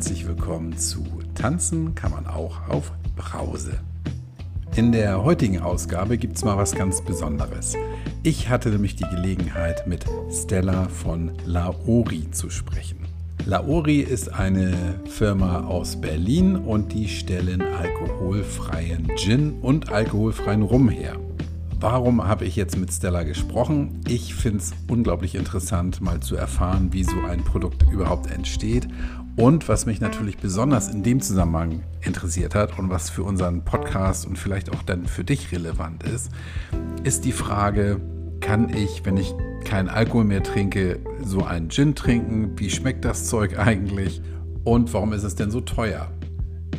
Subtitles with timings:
[0.00, 3.80] herzlich willkommen zu Tanzen kann man auch auf Brause.
[4.74, 7.74] In der heutigen Ausgabe gibt es mal was ganz Besonderes.
[8.22, 13.00] Ich hatte nämlich die Gelegenheit, mit Stella von Laori zu sprechen.
[13.44, 14.72] Laori ist eine
[15.04, 21.18] Firma aus Berlin und die stellen alkoholfreien Gin und alkoholfreien Rum her.
[21.82, 24.02] Warum habe ich jetzt mit Stella gesprochen?
[24.06, 28.86] Ich finde es unglaublich interessant, mal zu erfahren, wie so ein Produkt überhaupt entsteht.
[29.40, 34.26] Und was mich natürlich besonders in dem Zusammenhang interessiert hat und was für unseren Podcast
[34.26, 36.30] und vielleicht auch dann für dich relevant ist,
[37.04, 38.02] ist die Frage,
[38.40, 39.32] kann ich, wenn ich
[39.64, 42.52] keinen Alkohol mehr trinke, so einen Gin trinken?
[42.58, 44.20] Wie schmeckt das Zeug eigentlich?
[44.64, 46.12] Und warum ist es denn so teuer?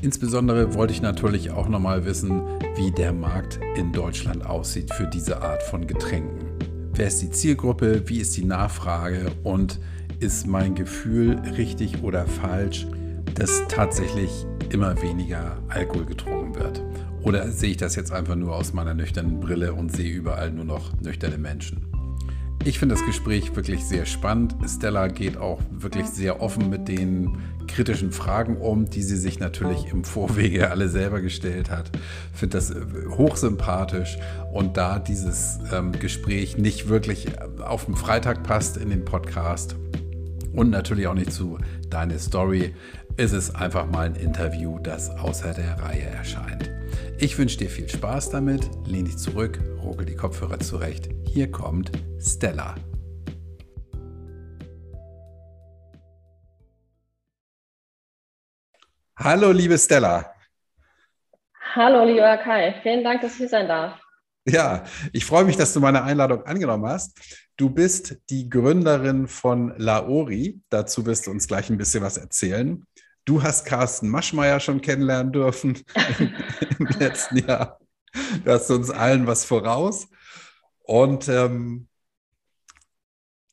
[0.03, 2.43] Insbesondere wollte ich natürlich auch nochmal wissen,
[2.75, 6.45] wie der Markt in Deutschland aussieht für diese Art von Getränken.
[6.93, 8.03] Wer ist die Zielgruppe?
[8.05, 9.31] Wie ist die Nachfrage?
[9.41, 9.79] Und
[10.21, 12.85] ist mein Gefühl richtig oder falsch,
[13.33, 16.81] dass tatsächlich immer weniger Alkohol getrunken wird?
[17.23, 20.65] Oder sehe ich das jetzt einfach nur aus meiner nüchternen Brille und sehe überall nur
[20.65, 21.87] noch nüchterne Menschen?
[22.63, 24.55] Ich finde das Gespräch wirklich sehr spannend.
[24.67, 29.87] Stella geht auch wirklich sehr offen mit den kritischen Fragen um, die sie sich natürlich
[29.91, 31.89] im Vorwege alle selber gestellt hat.
[32.33, 32.75] Ich finde das äh,
[33.17, 34.19] hochsympathisch
[34.53, 37.27] und da dieses ähm, Gespräch nicht wirklich
[37.61, 39.75] auf den Freitag passt in den Podcast
[40.53, 41.57] und natürlich auch nicht zu
[41.89, 42.75] deine Story,
[43.17, 46.69] ist es einfach mal ein Interview, das außer der Reihe erscheint.
[47.17, 51.09] Ich wünsche dir viel Spaß damit, lehn dich zurück, ruckel die Kopfhörer zurecht.
[51.25, 52.75] Hier kommt Stella.
[59.17, 60.33] Hallo, liebe Stella.
[61.75, 62.79] Hallo, lieber Kai.
[62.81, 64.01] Vielen Dank, dass ich hier sein darf.
[64.45, 64.83] Ja,
[65.13, 67.15] ich freue mich, dass du meine Einladung angenommen hast.
[67.61, 70.59] Du bist die Gründerin von Laori.
[70.69, 72.87] Dazu wirst du uns gleich ein bisschen was erzählen.
[73.23, 75.77] Du hast Carsten Maschmeyer schon kennenlernen dürfen
[76.79, 77.79] im letzten Jahr.
[78.43, 80.07] Du hast uns allen was voraus.
[80.79, 81.87] Und ähm,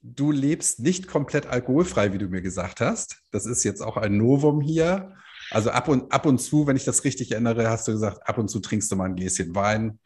[0.00, 3.20] du lebst nicht komplett alkoholfrei, wie du mir gesagt hast.
[3.30, 5.12] Das ist jetzt auch ein Novum hier.
[5.50, 8.38] Also ab und, ab und zu, wenn ich das richtig erinnere, hast du gesagt, ab
[8.38, 9.98] und zu trinkst du mal ein Gläschen Wein.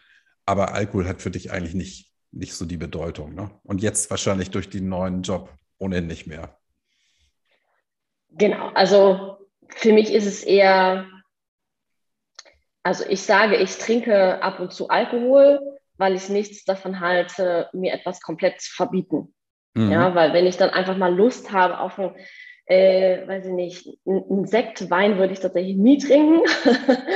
[0.44, 3.34] Aber Alkohol hat für dich eigentlich nicht, nicht so die Bedeutung.
[3.34, 3.50] Ne?
[3.62, 6.58] Und jetzt wahrscheinlich durch den neuen Job ohnehin nicht mehr.
[8.30, 9.36] Genau, also
[9.68, 11.06] für mich ist es eher,
[12.82, 15.60] also ich sage, ich trinke ab und zu Alkohol,
[15.98, 19.34] weil ich nichts davon halte, mir etwas komplett zu verbieten.
[19.74, 19.92] Mhm.
[19.92, 22.14] Ja, weil wenn ich dann einfach mal Lust habe auf ein,
[22.66, 26.40] äh, weiß ich nicht, ein Sekt, Wein würde ich tatsächlich nie trinken.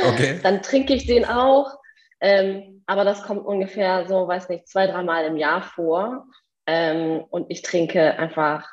[0.09, 0.41] Okay.
[0.43, 1.79] dann trinke ich den auch.
[2.21, 6.27] Ähm, aber das kommt ungefähr so, weiß nicht, zwei, dreimal im Jahr vor.
[6.67, 8.69] Ähm, und ich trinke einfach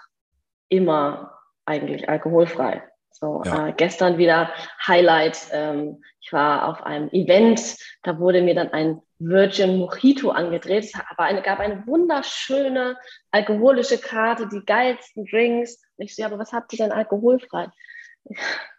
[0.69, 2.83] immer eigentlich alkoholfrei.
[3.11, 3.67] So, ja.
[3.67, 4.51] äh, gestern wieder
[4.85, 5.47] Highlight.
[5.51, 10.85] Ähm, ich war auf einem Event, da wurde mir dann ein Virgin Mojito angedreht.
[10.85, 12.97] Es aber eine, gab eine wunderschöne
[13.31, 15.81] alkoholische Karte, die geilsten Drinks.
[15.97, 17.67] Und ich so, ja, aber was habt ihr denn alkoholfrei?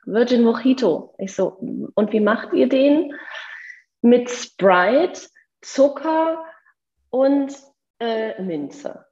[0.05, 1.15] Virgin Mojito.
[1.19, 1.59] Ich so,
[1.95, 3.15] und wie macht ihr den?
[4.05, 5.23] Mit Sprite,
[5.63, 6.45] Zucker
[7.09, 7.55] und
[7.99, 9.07] äh, Minze.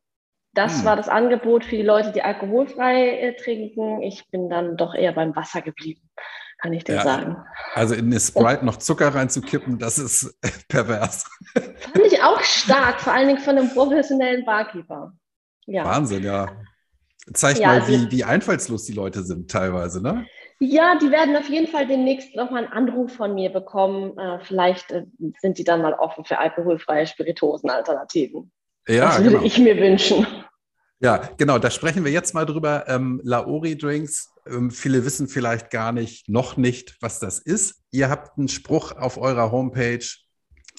[0.52, 0.84] Das hm.
[0.84, 4.02] war das Angebot für die Leute, die alkoholfrei äh, trinken.
[4.02, 6.10] Ich bin dann doch eher beim Wasser geblieben,
[6.58, 7.38] kann ich dir ja, sagen.
[7.72, 10.38] Also in eine Sprite noch Zucker reinzukippen, das ist
[10.68, 11.24] pervers.
[11.54, 15.14] Fand ich auch stark, vor allen Dingen von einem professionellen Barkeeper.
[15.64, 15.86] Ja.
[15.86, 16.50] Wahnsinn, ja.
[17.32, 20.26] Zeigt ja, mal, wie, wie einfallslos die Leute sind teilweise, ne?
[20.64, 24.16] Ja, die werden auf jeden Fall demnächst nochmal einen Anruf von mir bekommen.
[24.16, 25.06] Äh, vielleicht äh,
[25.40, 28.52] sind die dann mal offen für alkoholfreie Spirituosenalternativen.
[28.86, 29.42] Ja, das würde genau.
[29.42, 30.24] ich mir wünschen.
[31.00, 32.84] Ja, genau, da sprechen wir jetzt mal drüber.
[32.86, 37.82] Ähm, Laori Drinks, ähm, viele wissen vielleicht gar nicht, noch nicht, was das ist.
[37.90, 40.06] Ihr habt einen Spruch auf eurer Homepage,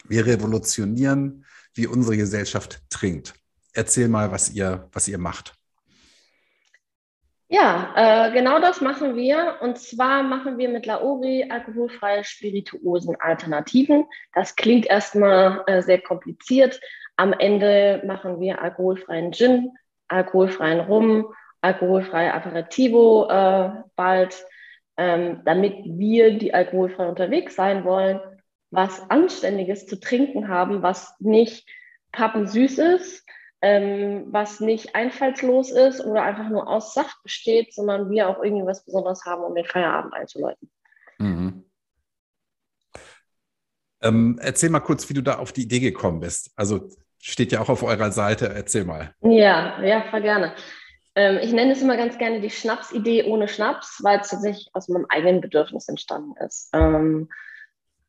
[0.07, 3.33] wir revolutionieren, wie unsere Gesellschaft trinkt.
[3.73, 5.55] Erzähl mal, was ihr, was ihr macht.
[7.53, 9.57] Ja, äh, genau das machen wir.
[9.61, 14.07] Und zwar machen wir mit Laori alkoholfreie Spirituosen-Alternativen.
[14.33, 16.81] Das klingt erstmal äh, sehr kompliziert.
[17.15, 19.71] Am Ende machen wir alkoholfreien Gin,
[20.07, 24.43] alkoholfreien Rum, alkoholfreie Aperitivo äh, bald,
[24.97, 28.19] ähm, damit wir, die alkoholfrei unterwegs sein wollen,
[28.71, 31.69] was Anständiges zu trinken haben, was nicht
[32.13, 33.23] pappensüß ist,
[33.63, 38.65] ähm, was nicht einfallslos ist oder einfach nur aus Saft besteht, sondern wir auch irgendwie
[38.65, 40.69] was Besonderes haben, um den Feierabend einzuläuten.
[41.17, 41.63] Mhm.
[44.01, 46.51] Ähm, erzähl mal kurz, wie du da auf die Idee gekommen bist.
[46.57, 46.89] Also
[47.19, 48.49] steht ja auch auf eurer Seite.
[48.53, 49.15] Erzähl mal.
[49.21, 50.53] Ja, ja, voll gerne.
[51.15, 54.89] Ähm, ich nenne es immer ganz gerne die Schnapsidee ohne Schnaps, weil es tatsächlich aus
[54.89, 56.69] meinem eigenen Bedürfnis entstanden ist.
[56.73, 57.29] Ähm,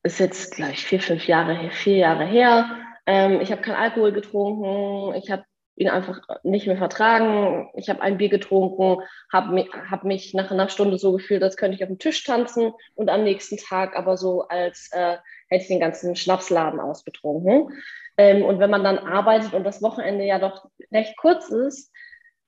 [0.02, 2.76] ist jetzt gleich vier, fünf Jahre, vier Jahre her.
[3.06, 5.14] Ähm, ich habe keinen Alkohol getrunken.
[5.16, 5.44] Ich habe
[5.76, 7.68] ihn einfach nicht mehr vertragen.
[7.74, 9.02] Ich habe ein Bier getrunken,
[9.32, 12.22] habe mich, hab mich nach einer Stunde so gefühlt, als könnte ich auf dem Tisch
[12.24, 15.16] tanzen und am nächsten Tag aber so, als äh,
[15.48, 17.70] hätte ich den ganzen Schnapsladen ausgetrunken.
[18.16, 21.90] Ähm, und wenn man dann arbeitet und das Wochenende ja doch recht kurz ist,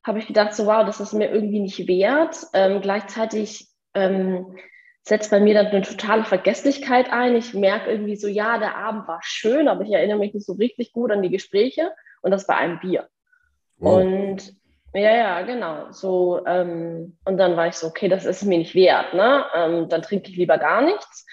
[0.04, 2.36] habe ich gedacht, so wow, das ist mir irgendwie nicht wert.
[2.52, 4.56] Ähm, gleichzeitig ähm,
[5.06, 7.36] setzt bei mir dann eine totale Vergesslichkeit ein.
[7.36, 10.54] Ich merke irgendwie so, ja, der Abend war schön, aber ich erinnere mich nicht so
[10.54, 11.92] richtig gut an die Gespräche
[12.22, 13.08] und das bei einem Bier.
[13.78, 14.00] Wow.
[14.00, 14.56] Und
[14.92, 15.92] ja, ja, genau.
[15.92, 19.44] So, ähm, und dann war ich so, okay, das ist mir nicht wert, ne?
[19.54, 21.24] Ähm, dann trinke ich lieber gar nichts.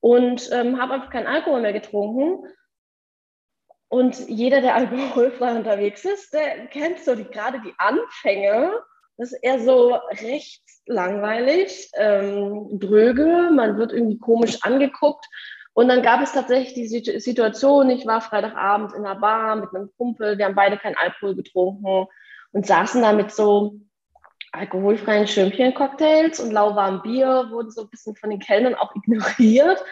[0.00, 2.46] Und ähm, habe einfach keinen Alkohol mehr getrunken.
[3.88, 8.72] Und jeder, der alkoholfrei unterwegs ist, der kennt so die, gerade die Anfänge.
[9.18, 15.26] Das ist eher so recht langweilig, ähm, dröge, man wird irgendwie komisch angeguckt.
[15.74, 19.90] Und dann gab es tatsächlich die Situation, ich war Freitagabend in einer Bar mit einem
[19.96, 22.06] Kumpel, wir haben beide keinen Alkohol getrunken
[22.52, 23.80] und saßen da mit so
[24.52, 29.84] alkoholfreien Schirmchen-Cocktails und lauwarmem Bier, wurden so ein bisschen von den Kellnern auch ignoriert.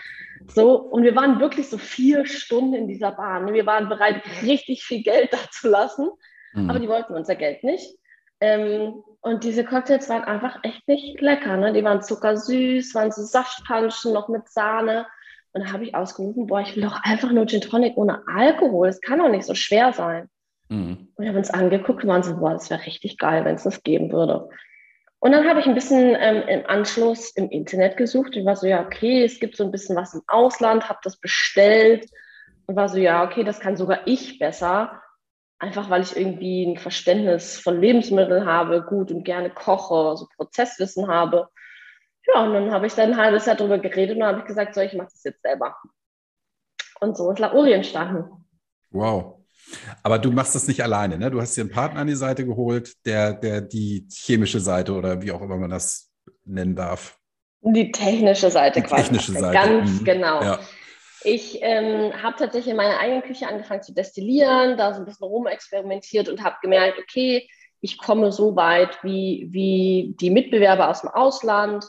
[0.55, 3.53] So, und wir waren wirklich so vier Stunden in dieser Bahn.
[3.53, 6.11] Wir waren bereit, richtig viel Geld da zu lassen,
[6.53, 6.71] mhm.
[6.71, 7.97] aber die wollten unser Geld nicht.
[8.41, 11.57] Ähm, und diese Cocktails waren einfach echt nicht lecker.
[11.57, 11.73] Ne?
[11.73, 15.07] Die waren zuckersüß, waren so Saftpanschen noch mit Sahne.
[15.53, 18.89] Und da habe ich ausgerufen, boah, ich will doch einfach nur Gin Tonic ohne Alkohol.
[18.89, 20.29] Das kann doch nicht so schwer sein.
[20.69, 21.09] Mhm.
[21.15, 23.65] Und wir haben uns angeguckt und waren so, boah, das wäre richtig geil, wenn es
[23.65, 24.49] das geben würde.
[25.19, 28.37] Und dann habe ich ein bisschen ähm, im Anschluss im Internet gesucht.
[28.37, 31.17] Ich war so, ja, okay, es gibt so ein bisschen was im Ausland, habe das
[31.17, 32.07] bestellt
[32.67, 35.03] und war so, ja, okay, das kann sogar ich besser.
[35.59, 41.09] Einfach weil ich irgendwie ein Verständnis von Lebensmitteln habe, gut und gerne koche, so Prozesswissen
[41.09, 41.49] habe.
[42.27, 44.75] Ja, und dann habe ich dann ein halbes Jahr darüber geredet und habe ich gesagt,
[44.75, 45.77] so, ich mache das jetzt selber.
[47.01, 48.25] Und so ist Lauri entstanden.
[48.91, 49.37] Wow.
[50.03, 51.31] Aber du machst das nicht alleine, ne?
[51.31, 55.23] Du hast dir einen Partner an die Seite geholt, der, der die chemische Seite oder
[55.23, 56.11] wie auch immer man das
[56.45, 57.19] nennen darf.
[57.63, 59.03] Die technische Seite die quasi.
[59.03, 59.53] Technische Seite.
[59.53, 60.05] Ganz mhm.
[60.05, 60.43] genau.
[60.43, 60.61] Ja.
[61.23, 65.27] Ich ähm, habe tatsächlich in meiner eigenen Küche angefangen zu destillieren, da so ein bisschen
[65.27, 67.49] rumexperimentiert und habe gemerkt, okay,
[67.81, 71.85] ich komme so weit wie, wie die Mitbewerber aus dem Ausland,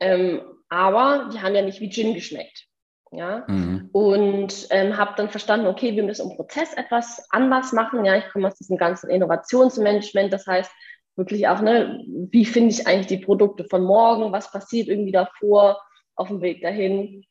[0.00, 2.66] ähm, aber die haben ja nicht wie Gin geschmeckt.
[3.12, 3.44] Ja?
[3.46, 3.90] Mhm.
[3.92, 8.04] Und ähm, habe dann verstanden, okay, wir müssen im Prozess etwas anders machen.
[8.04, 10.70] Ja, ich komme aus diesem ganzen Innovationsmanagement, das heißt
[11.16, 15.80] wirklich auch, ne, wie finde ich eigentlich die Produkte von morgen, was passiert irgendwie davor
[16.16, 17.24] auf dem Weg dahin.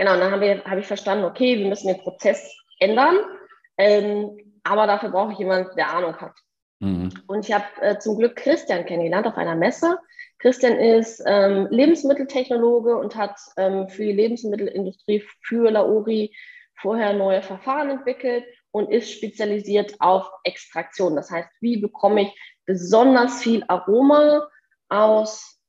[0.00, 3.18] Genau, und dann habe hab ich verstanden, okay, wir müssen den Prozess ändern,
[3.76, 4.30] ähm,
[4.64, 6.32] aber dafür brauche ich jemanden, der Ahnung hat.
[6.78, 7.10] Mhm.
[7.26, 9.98] Und ich habe äh, zum Glück Christian kennengelernt auf einer Messe.
[10.38, 16.34] Christian ist ähm, Lebensmitteltechnologe und hat ähm, für die Lebensmittelindustrie für Laori
[16.80, 21.14] vorher neue Verfahren entwickelt und ist spezialisiert auf Extraktion.
[21.14, 24.48] Das heißt, wie bekomme ich besonders viel Aroma
[24.88, 25.60] aus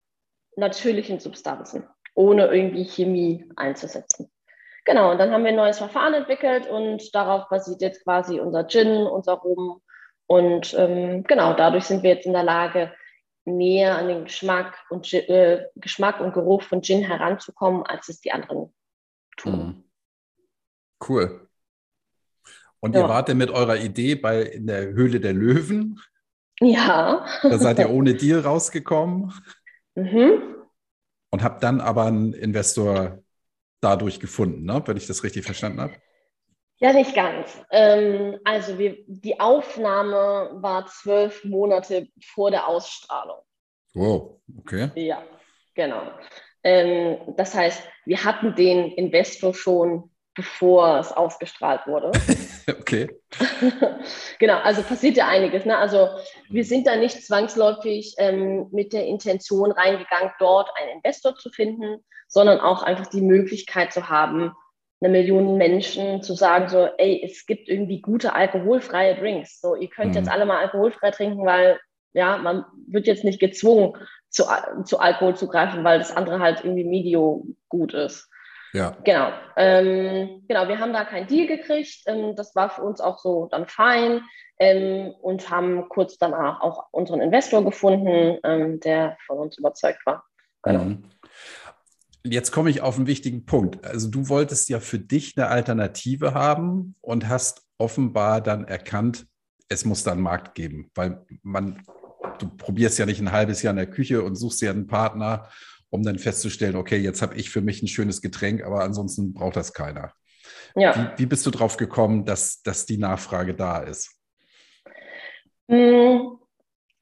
[0.56, 4.31] natürlichen Substanzen, ohne irgendwie Chemie einzusetzen.
[4.86, 8.68] Genau, und dann haben wir ein neues Verfahren entwickelt und darauf basiert jetzt quasi unser
[8.68, 9.81] Gin, unser Rum.
[10.25, 12.91] Und ähm, genau, dadurch sind wir jetzt in der Lage,
[13.46, 18.32] näher an den Geschmack und, äh, Geschmack und Geruch von Gin heranzukommen, als es die
[18.32, 18.74] anderen
[19.38, 19.53] tun.
[19.53, 19.84] Mhm.
[21.08, 21.48] Cool.
[22.80, 23.01] Und ja.
[23.01, 26.00] ihr wart ja mit eurer Idee bei in der Höhle der Löwen.
[26.60, 27.25] Ja.
[27.41, 29.34] Da seid ihr ohne Deal rausgekommen.
[29.96, 30.51] Mhm.
[31.31, 33.19] Und habt dann aber einen Investor
[33.79, 34.81] dadurch gefunden, ne?
[34.85, 35.93] wenn ich das richtig verstanden habe.
[36.77, 37.61] Ja, nicht ganz.
[37.69, 43.38] Ähm, also wir, die Aufnahme war zwölf Monate vor der Ausstrahlung.
[43.93, 44.89] Wow, okay.
[44.95, 45.23] Ja,
[45.75, 46.11] genau.
[46.63, 52.11] Ähm, das heißt, wir hatten den Investor schon, bevor es ausgestrahlt wurde.
[52.80, 53.10] okay.
[54.39, 55.65] genau, also passiert ja einiges.
[55.65, 55.77] Ne?
[55.77, 56.10] Also
[56.50, 62.03] wir sind da nicht zwangsläufig ähm, mit der Intention reingegangen, dort einen Investor zu finden,
[62.27, 64.51] sondern auch einfach die Möglichkeit zu haben,
[65.01, 69.60] eine Million Menschen zu sagen, so, ey, es gibt irgendwie gute alkoholfreie Drinks.
[69.60, 70.18] So, ihr könnt mhm.
[70.18, 71.80] jetzt alle mal alkoholfrei trinken, weil
[72.13, 73.94] ja, man wird jetzt nicht gezwungen,
[74.30, 74.46] zu,
[74.86, 78.30] zu Alkohol zu greifen, weil das andere halt irgendwie medio gut ist.
[78.74, 78.98] Ja.
[79.04, 79.32] Genau.
[79.58, 82.04] Ähm, genau, wir haben da keinen Deal gekriegt.
[82.06, 84.22] Ähm, das war für uns auch so dann fein
[84.60, 90.24] ähm, und haben kurz danach auch unseren Investor gefunden, ähm, der von uns überzeugt war.
[90.63, 90.84] Genau.
[90.86, 91.04] Mhm.
[92.24, 93.84] Jetzt komme ich auf einen wichtigen Punkt.
[93.86, 99.25] Also du wolltest ja für dich eine Alternative haben und hast offenbar dann erkannt,
[99.70, 101.82] es muss da einen Markt geben, weil man
[102.42, 105.50] du probierst ja nicht ein halbes Jahr in der Küche und suchst dir einen Partner,
[105.91, 109.57] um dann festzustellen, okay, jetzt habe ich für mich ein schönes Getränk, aber ansonsten braucht
[109.57, 110.13] das keiner.
[110.75, 110.95] Ja.
[110.95, 114.15] Wie, wie bist du drauf gekommen, dass, dass die Nachfrage da ist?
[115.69, 116.39] Hm,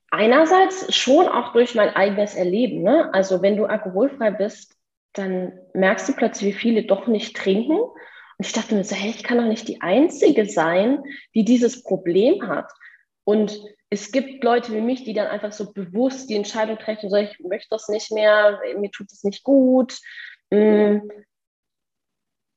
[0.10, 2.82] einerseits schon auch durch mein eigenes Erleben.
[2.82, 3.14] Ne?
[3.14, 4.76] Also wenn du alkoholfrei bist,
[5.14, 7.78] dann merkst du plötzlich, wie viele doch nicht trinken.
[7.80, 11.04] Und ich dachte mir so, hey, ich kann doch nicht die Einzige sein,
[11.36, 12.72] die dieses Problem hat.
[13.24, 17.16] Und es gibt Leute wie mich, die dann einfach so bewusst die Entscheidung treffen, so,
[17.16, 19.98] ich möchte das nicht mehr, mir tut es nicht gut.
[20.52, 21.00] Mm.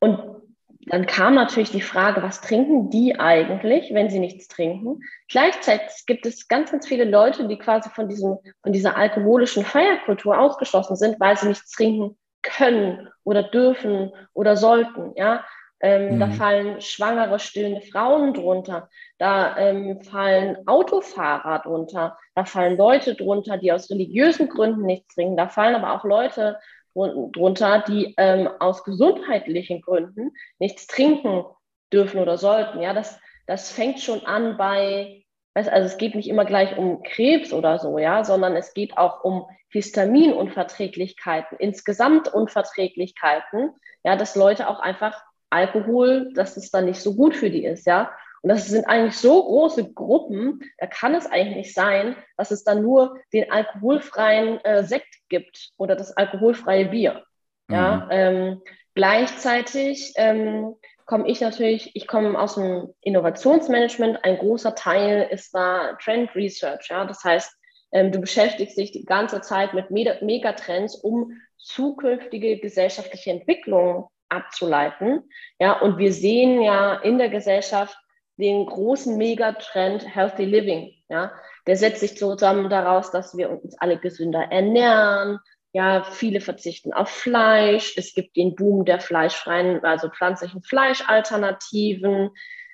[0.01, 0.43] Und
[0.87, 5.01] dann kam natürlich die Frage, was trinken die eigentlich, wenn sie nichts trinken?
[5.29, 10.39] Gleichzeitig gibt es ganz, ganz viele Leute, die quasi von, diesem, von dieser alkoholischen Feierkultur
[10.39, 15.13] ausgeschlossen sind, weil sie nichts trinken können oder dürfen oder sollten.
[15.17, 15.47] Ja?
[15.83, 16.21] Ähm, mhm.
[16.21, 18.89] Da fallen schwangere, stillende Frauen drunter.
[19.19, 22.17] Da ähm, fallen Autofahrer drunter.
[22.37, 25.37] Da fallen Leute drunter, die aus religiösen Gründen nichts trinken.
[25.37, 26.59] Da fallen aber auch Leute
[26.95, 31.45] drunter, die ähm, aus gesundheitlichen Gründen nichts trinken
[31.93, 32.81] dürfen oder sollten.
[32.81, 35.25] Ja, das, das fängt schon an bei,
[35.55, 39.25] also es geht nicht immer gleich um Krebs oder so, ja, sondern es geht auch
[39.25, 43.71] um Histaminunverträglichkeiten, insgesamt Unverträglichkeiten,
[44.05, 45.23] ja, dass Leute auch einfach
[45.53, 48.11] Alkohol, dass es dann nicht so gut für die ist, ja.
[48.43, 52.65] Und das sind eigentlich so große Gruppen, da kann es eigentlich nicht sein, dass es
[52.65, 57.25] dann nur den alkoholfreien äh, Sekt gibt oder das alkoholfreie Bier.
[57.69, 57.75] Mhm.
[57.75, 58.63] Ja, ähm,
[58.95, 60.75] gleichzeitig ähm,
[61.07, 64.25] komme ich natürlich, ich komme aus dem Innovationsmanagement.
[64.25, 66.89] Ein großer Teil ist da Trend Research.
[66.91, 67.57] Ja, das heißt,
[67.93, 75.29] ähm, du beschäftigst dich die ganze Zeit mit Megatrends, um zukünftige gesellschaftliche Entwicklungen abzuleiten.
[75.59, 77.97] Ja, und wir sehen ja in der Gesellschaft
[78.37, 80.93] den großen Megatrend Healthy Living.
[81.09, 81.33] Ja,
[81.67, 85.39] der setzt sich zusammen daraus, dass wir uns alle gesünder ernähren.
[85.75, 87.97] Ja, viele verzichten auf Fleisch.
[87.97, 92.31] Es gibt den Boom der fleischfreien, also pflanzlichen Fleischalternativen.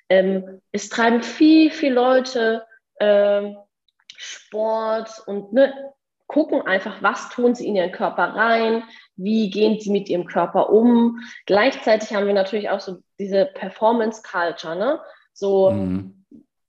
[0.09, 2.65] Ähm, es treiben viel, viel Leute
[2.99, 3.57] ähm,
[4.17, 5.73] Sport und ne,
[6.29, 8.83] gucken einfach, was tun sie in ihren Körper rein,
[9.17, 11.19] wie gehen sie mit ihrem Körper um.
[11.47, 15.01] Gleichzeitig haben wir natürlich auch so diese Performance Culture, ne?
[15.33, 16.25] So, mhm.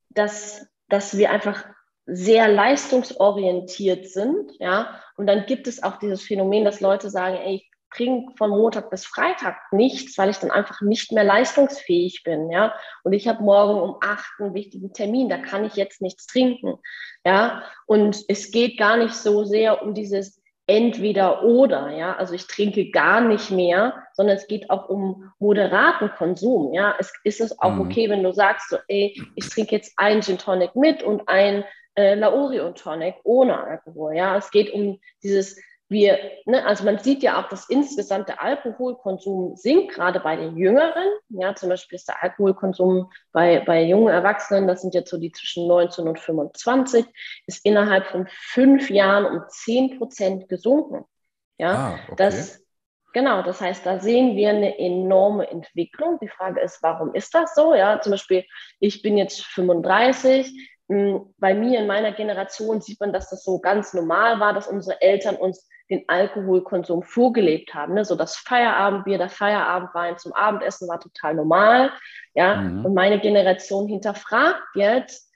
[0.08, 1.64] dass, dass wir einfach
[2.06, 4.98] sehr leistungsorientiert sind, ja.
[5.16, 9.04] Und dann gibt es auch dieses Phänomen, dass Leute sagen, ey, trinke von Montag bis
[9.04, 12.74] Freitag nichts, weil ich dann einfach nicht mehr leistungsfähig bin, ja.
[13.02, 16.78] Und ich habe morgen um acht einen wichtigen Termin, da kann ich jetzt nichts trinken,
[17.24, 17.62] ja.
[17.86, 22.90] Und es geht gar nicht so sehr um dieses entweder oder, ja, also ich trinke
[22.92, 26.94] gar nicht mehr, sondern es geht auch um moderaten Konsum, ja.
[26.98, 27.80] Es ist es auch mhm.
[27.82, 31.64] okay, wenn du sagst, so, ey, ich trinke jetzt ein Gin Tonic mit und ein
[31.96, 34.36] äh, Laurion Tonic ohne Alkohol, ja.
[34.36, 39.56] Es geht um dieses wir, ne, also man sieht ja auch, dass insgesamt der Alkoholkonsum
[39.56, 41.04] sinkt, gerade bei den Jüngeren.
[41.30, 45.32] Ja, zum Beispiel ist der Alkoholkonsum bei, bei jungen Erwachsenen, das sind jetzt so die
[45.32, 47.04] zwischen 19 und 25,
[47.46, 51.04] ist innerhalb von fünf Jahren um 10 Prozent gesunken.
[51.58, 52.14] Ja, ah, okay.
[52.16, 52.64] das,
[53.12, 56.20] genau, das heißt, da sehen wir eine enorme Entwicklung.
[56.22, 57.74] Die Frage ist, warum ist das so?
[57.74, 58.44] Ja, zum Beispiel,
[58.78, 63.58] ich bin jetzt 35, hm, bei mir in meiner Generation sieht man, dass das so
[63.58, 67.94] ganz normal war, dass unsere Eltern uns den Alkoholkonsum vorgelebt haben.
[67.94, 68.04] Ne?
[68.04, 71.92] So das Feierabendbier, der Feierabendwein zum Abendessen war total normal.
[72.34, 72.56] Ja?
[72.56, 72.84] Mhm.
[72.86, 75.28] Und meine Generation hinterfragt jetzt,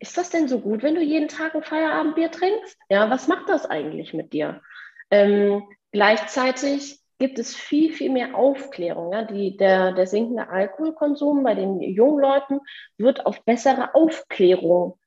[0.00, 2.76] ist das denn so gut, wenn du jeden Tag ein Feierabendbier trinkst?
[2.88, 4.60] Ja, was macht das eigentlich mit dir?
[5.10, 9.12] Ähm, gleichzeitig gibt es viel, viel mehr Aufklärung.
[9.12, 9.22] Ja?
[9.22, 12.60] Die, der, der sinkende Alkoholkonsum bei den jungen Leuten
[12.96, 14.97] wird auf bessere Aufklärung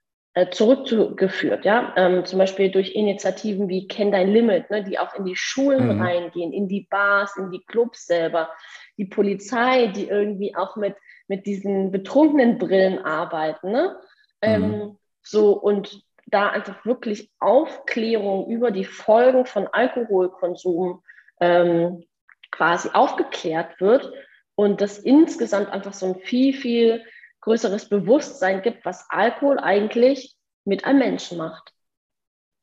[0.51, 5.25] zurückgeführt, ja, ähm, zum Beispiel durch Initiativen wie Kenn dein Limit, ne, die auch in
[5.25, 6.01] die Schulen mhm.
[6.01, 8.50] reingehen, in die Bars, in die Clubs selber,
[8.97, 10.95] die Polizei, die irgendwie auch mit,
[11.27, 14.00] mit diesen betrunkenen Brillen arbeiten, ne?
[14.41, 14.97] Ähm, mhm.
[15.21, 21.03] so und da einfach wirklich Aufklärung über die Folgen von Alkoholkonsum
[21.41, 22.03] ähm,
[22.51, 24.11] quasi aufgeklärt wird
[24.55, 27.03] und das insgesamt einfach so ein viel, viel
[27.41, 31.74] größeres Bewusstsein gibt, was Alkohol eigentlich mit einem Menschen macht.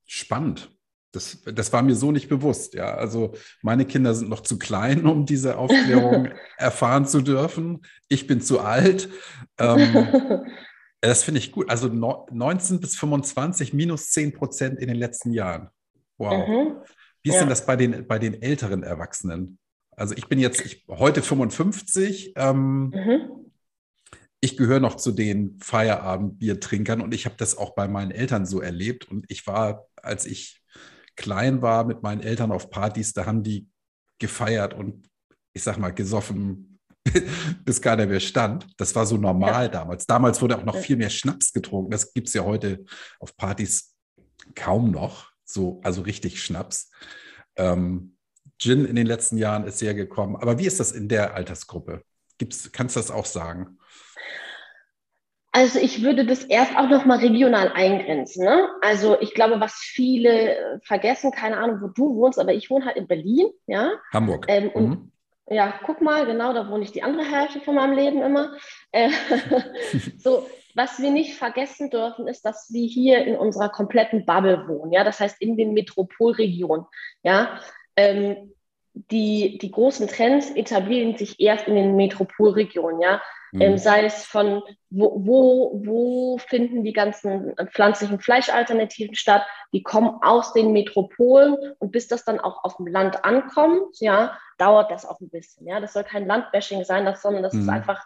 [0.06, 0.70] Spannend.
[1.12, 2.75] Das, das war mir so nicht bewusst.
[2.75, 7.82] Ja, also meine Kinder sind noch zu klein, um diese Aufklärung erfahren zu dürfen.
[8.08, 9.08] Ich bin zu alt.
[9.58, 10.47] Ähm,
[11.00, 11.70] das finde ich gut.
[11.70, 15.70] Also 19 bis 25 minus 10 Prozent in den letzten Jahren.
[16.18, 16.47] Wow.
[16.47, 16.76] Mhm.
[17.23, 17.40] Wie ist ja.
[17.40, 19.58] denn das bei den, bei den älteren Erwachsenen?
[19.97, 22.35] Also ich bin jetzt ich, heute 55.
[22.37, 23.47] Ähm, mhm
[24.40, 28.61] ich gehöre noch zu den Feierabendbiertrinkern und ich habe das auch bei meinen Eltern so
[28.61, 29.04] erlebt.
[29.07, 30.62] Und ich war, als ich
[31.16, 33.68] klein war mit meinen Eltern auf Partys, da haben die
[34.18, 35.09] gefeiert und
[35.52, 36.78] ich sag mal gesoffen,
[37.64, 38.66] bis keiner mehr stand.
[38.76, 39.68] Das war so normal ja.
[39.68, 40.07] damals.
[40.07, 41.90] Damals wurde auch noch viel mehr Schnaps getrunken.
[41.90, 42.85] Das gibt es ja heute
[43.18, 43.95] auf Partys
[44.54, 45.33] kaum noch.
[45.45, 46.90] So, also richtig Schnaps.
[47.57, 48.16] Ähm,
[48.59, 50.37] Gin in den letzten Jahren ist sehr gekommen.
[50.37, 52.02] Aber wie ist das in der Altersgruppe?
[52.38, 53.78] Gibt's, kannst du das auch sagen?
[55.52, 58.44] Also ich würde das erst auch noch mal regional eingrenzen.
[58.44, 58.68] Ne?
[58.82, 62.96] Also ich glaube, was viele vergessen, keine Ahnung, wo du wohnst, aber ich wohne halt
[62.96, 63.92] in Berlin, ja.
[64.12, 64.44] Hamburg.
[64.48, 65.12] Ähm, und mhm.
[65.48, 68.56] ja, guck mal, genau, da wohne ich die andere Hälfte von meinem Leben immer.
[68.92, 69.10] Äh,
[70.18, 74.92] so, was wir nicht vergessen dürfen, ist, dass wir hier in unserer kompletten Bubble wohnen,
[74.92, 75.02] ja.
[75.02, 76.84] Das heißt in den Metropolregionen,
[77.22, 77.58] ja.
[77.96, 78.52] Ähm,
[79.10, 83.22] die, die großen Trends etablieren sich erst in den Metropolregionen, ja.
[83.52, 83.60] Mhm.
[83.60, 90.18] Ähm, sei es von, wo, wo, wo finden die ganzen pflanzlichen Fleischalternativen statt, die kommen
[90.22, 95.06] aus den Metropolen und bis das dann auch auf dem Land ankommt, ja, dauert das
[95.06, 95.80] auch ein bisschen, ja.
[95.80, 97.62] Das soll kein Landbashing sein, das, sondern das mhm.
[97.62, 98.04] ist einfach,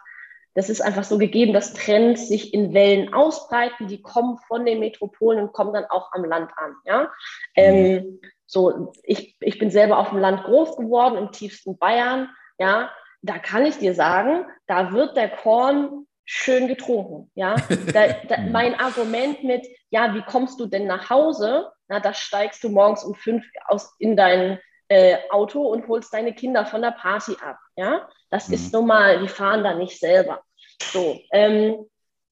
[0.55, 4.79] das ist einfach so gegeben, dass Trends sich in Wellen ausbreiten, die kommen von den
[4.79, 7.01] Metropolen und kommen dann auch am Land an, ja.
[7.01, 7.07] Mhm.
[7.55, 12.91] Ähm, so, ich, ich bin selber auf dem Land groß geworden, im tiefsten Bayern, ja,
[13.23, 17.55] da kann ich dir sagen, da wird der Korn schön getrunken, ja.
[17.93, 18.51] Da, da, mhm.
[18.51, 21.71] mein Argument mit, ja, wie kommst du denn nach Hause?
[21.87, 26.33] Na, da steigst du morgens um fünf aus, in dein äh, Auto und holst deine
[26.33, 28.07] Kinder von der Party ab, ja.
[28.29, 28.53] Das mhm.
[28.55, 30.41] ist normal, die fahren da nicht selber.
[30.81, 31.85] So, ähm,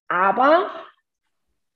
[0.08, 0.70] aber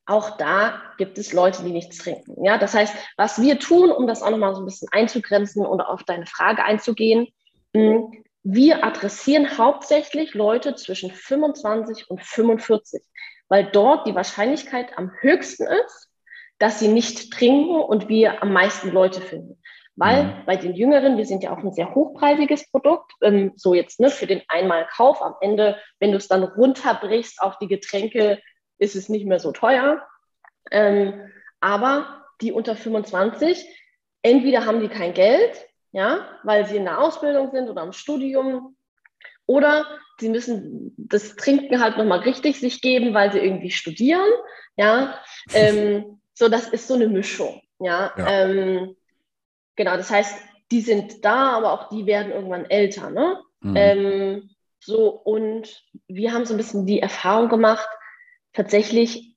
[0.05, 2.45] auch da gibt es Leute, die nichts trinken.
[2.45, 5.81] Ja, das heißt, was wir tun, um das auch nochmal so ein bisschen einzugrenzen und
[5.81, 7.29] auf deine Frage einzugehen,
[7.75, 13.03] hm, wir adressieren hauptsächlich Leute zwischen 25 und 45,
[13.49, 16.09] weil dort die Wahrscheinlichkeit am höchsten ist,
[16.59, 19.61] dass sie nicht trinken und wir am meisten Leute finden.
[19.97, 20.33] Weil mhm.
[20.47, 24.11] bei den Jüngeren, wir sind ja auch ein sehr hochpreisiges Produkt, ähm, so jetzt ne,
[24.11, 25.23] für den Einmalkauf.
[25.23, 28.41] Am Ende, wenn du es dann runterbrichst auf die Getränke,
[28.79, 30.07] ist es nicht mehr so teuer.
[30.71, 33.67] Ähm, aber die unter 25,
[34.23, 35.67] entweder haben die kein Geld,
[35.97, 38.77] ja, weil sie in der Ausbildung sind oder im Studium,
[39.47, 39.87] oder
[40.21, 44.29] sie müssen das Trinken halt nochmal richtig sich geben, weil sie irgendwie studieren,
[44.77, 45.19] ja.
[45.55, 48.13] Ähm, so, das ist so eine Mischung, ja.
[48.15, 48.29] ja.
[48.29, 48.95] Ähm,
[49.75, 50.39] genau, das heißt,
[50.71, 53.41] die sind da, aber auch die werden irgendwann älter, ne?
[53.61, 53.77] Mhm.
[53.77, 57.89] Ähm, so, und wir haben so ein bisschen die Erfahrung gemacht,
[58.53, 59.35] tatsächlich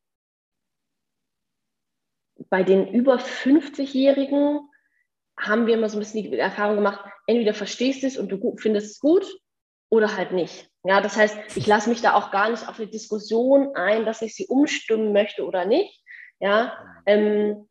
[2.50, 4.68] bei den über 50-Jährigen
[5.39, 8.56] haben wir immer so ein bisschen die Erfahrung gemacht, entweder verstehst du es und du
[8.58, 9.25] findest es gut
[9.89, 10.69] oder halt nicht.
[10.84, 14.21] Ja, das heißt, ich lasse mich da auch gar nicht auf eine Diskussion ein, dass
[14.21, 16.04] ich sie umstimmen möchte oder nicht.
[16.39, 17.67] Ja, ähm,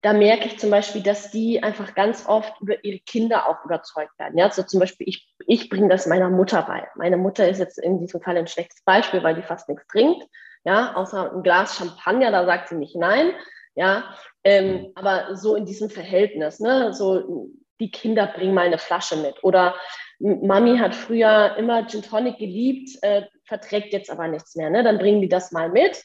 [0.00, 4.16] da merke ich zum Beispiel, dass die einfach ganz oft über ihre Kinder auch überzeugt
[4.18, 4.38] werden.
[4.38, 6.86] Ja, so zum Beispiel, ich, ich bringe das meiner Mutter bei.
[6.94, 10.24] Meine Mutter ist jetzt in diesem Fall ein schlechtes Beispiel, weil die fast nichts trinkt
[10.64, 13.32] ja, außer ein Glas Champagner, da sagt sie nicht nein,
[13.78, 14.12] ja,
[14.42, 19.44] ähm, aber so in diesem Verhältnis, ne, so die Kinder bringen mal eine Flasche mit.
[19.44, 19.76] Oder
[20.18, 24.98] Mami hat früher immer Gin Tonic geliebt, äh, verträgt jetzt aber nichts mehr, ne, dann
[24.98, 26.02] bringen die das mal mit,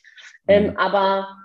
[0.47, 0.77] ähm, mhm.
[0.77, 1.35] aber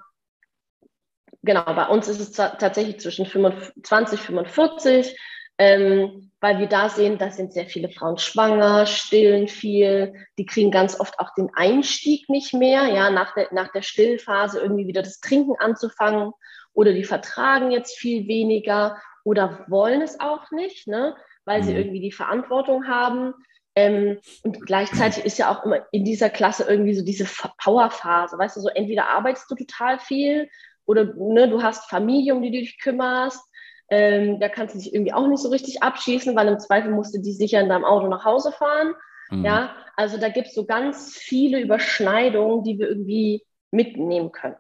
[1.43, 5.19] genau, bei uns ist es tatsächlich zwischen 25, 45,
[5.57, 10.71] ähm, weil wir da sehen, da sind sehr viele Frauen schwanger, stillen viel, die kriegen
[10.71, 15.03] ganz oft auch den Einstieg nicht mehr, ja, nach der, nach der Stillphase irgendwie wieder
[15.03, 16.33] das Trinken anzufangen
[16.73, 21.79] oder die vertragen jetzt viel weniger oder wollen es auch nicht, ne, weil sie mhm.
[21.79, 23.35] irgendwie die Verantwortung haben.
[23.75, 27.27] Ähm, und gleichzeitig ist ja auch immer in dieser Klasse irgendwie so diese
[27.59, 30.49] Powerphase, weißt du, so entweder arbeitest du total viel
[30.87, 33.43] oder ne, du hast Familie, um die du dich kümmerst
[33.91, 37.15] ähm, da kannst du dich irgendwie auch nicht so richtig abschießen, weil im Zweifel musst
[37.15, 38.95] du die sicher in deinem Auto nach Hause fahren.
[39.31, 39.45] Mhm.
[39.45, 44.57] Ja, also da gibt es so ganz viele Überschneidungen, die wir irgendwie mitnehmen können.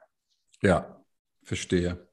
[0.62, 1.02] Ja,
[1.42, 2.08] verstehe.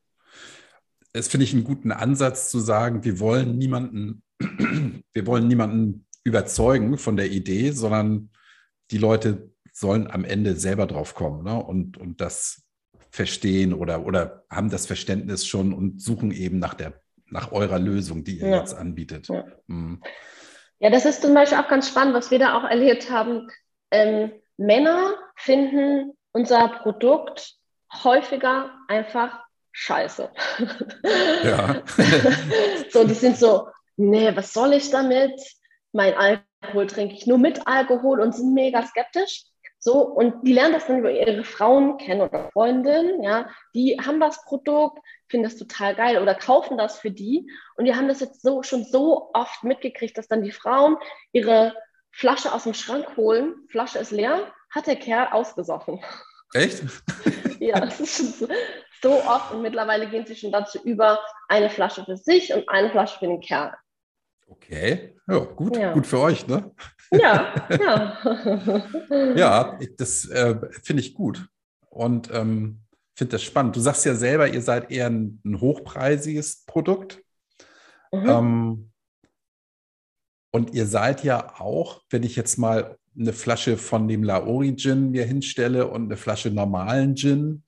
[1.14, 4.24] Es finde ich einen guten Ansatz zu sagen, wir wollen niemanden,
[5.14, 8.32] wir wollen niemanden überzeugen von der Idee, sondern
[8.92, 11.56] die Leute sollen am Ende selber drauf kommen ne?
[11.64, 12.64] und, und das
[13.12, 18.24] verstehen oder, oder haben das Verständnis schon und suchen eben nach der nach eurer Lösung,
[18.24, 18.60] die ihr ja.
[18.60, 19.28] jetzt anbietet.
[19.28, 19.46] Ja.
[19.68, 20.02] Mhm.
[20.80, 20.90] ja.
[20.90, 23.50] das ist zum Beispiel auch ganz spannend, was wir da auch erlebt haben.
[23.92, 27.56] Ähm, Männer finden unser Produkt
[28.04, 29.40] häufiger einfach
[29.72, 30.30] scheiße.
[31.44, 31.84] Ja.
[32.92, 35.40] so, die sind so, nee, was soll ich damit?
[35.92, 39.46] Mein Alkohol trinke ich nur mit Alkohol und sind mega skeptisch.
[39.86, 44.20] So, und die lernen das dann über ihre Frauen kennen oder Freundinnen, ja, die haben
[44.20, 44.98] das Produkt,
[45.30, 47.52] finden das total geil oder kaufen das für die.
[47.76, 50.98] Und die haben das jetzt so schon so oft mitgekriegt, dass dann die Frauen
[51.34, 51.76] ihre
[52.12, 56.04] Flasche aus dem Schrank holen, Flasche ist leer, hat der Kerl ausgesoffen.
[56.56, 56.82] Echt?
[57.60, 58.48] ja, das ist schon so,
[59.04, 62.90] so oft und mittlerweile gehen sie schon dazu über, eine Flasche für sich und eine
[62.90, 63.76] Flasche für den Kerl.
[64.48, 65.94] Okay, ja, gut, ja.
[65.94, 66.72] gut für euch, ne?
[67.12, 69.36] Ja, ja.
[69.36, 71.48] ja, das äh, finde ich gut
[71.90, 72.82] und ähm,
[73.16, 73.76] finde das spannend.
[73.76, 77.22] Du sagst ja selber, ihr seid eher ein, ein hochpreisiges Produkt.
[78.12, 78.30] Mhm.
[78.30, 78.92] Ähm,
[80.52, 85.12] und ihr seid ja auch, wenn ich jetzt mal eine Flasche von dem Laori Gin
[85.12, 87.64] mir hinstelle und eine Flasche normalen Gin,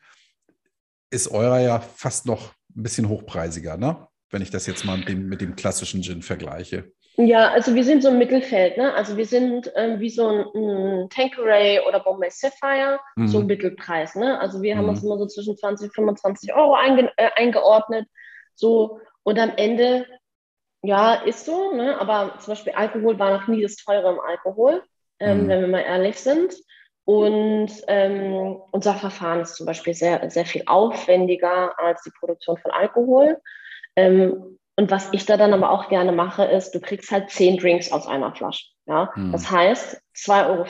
[1.09, 4.07] ist eurer ja fast noch ein bisschen hochpreisiger, ne?
[4.29, 6.91] Wenn ich das jetzt mal mit dem, mit dem klassischen Gin vergleiche.
[7.19, 8.93] Ja, also wir sind so im Mittelfeld, ne?
[8.93, 13.27] Also wir sind ähm, wie so ein, ein Tanqueray oder Bombay Sapphire, mhm.
[13.27, 14.39] so Mittelpreis, ne?
[14.39, 14.79] Also wir mhm.
[14.79, 18.07] haben uns immer so zwischen 20 und 25 Euro einge äh, eingeordnet.
[18.53, 20.05] So, und am Ende,
[20.83, 21.99] ja, ist so, ne?
[21.99, 24.83] Aber zum Beispiel Alkohol war noch nie das teure im Alkohol,
[25.19, 25.47] ähm, mhm.
[25.49, 26.53] wenn wir mal ehrlich sind.
[27.03, 32.69] Und ähm, unser Verfahren ist zum Beispiel sehr, sehr viel aufwendiger als die Produktion von
[32.69, 33.41] Alkohol.
[33.95, 37.57] Ähm, und was ich da dann aber auch gerne mache, ist, du kriegst halt zehn
[37.57, 38.67] Drinks aus einer Flasche.
[38.85, 39.13] Ja?
[39.15, 39.31] Hm.
[39.31, 40.65] Das heißt, 2,50 Euro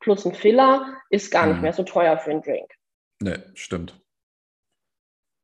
[0.00, 1.52] plus ein Filler ist gar hm.
[1.52, 2.68] nicht mehr so teuer für einen Drink.
[3.20, 4.00] Nee, stimmt.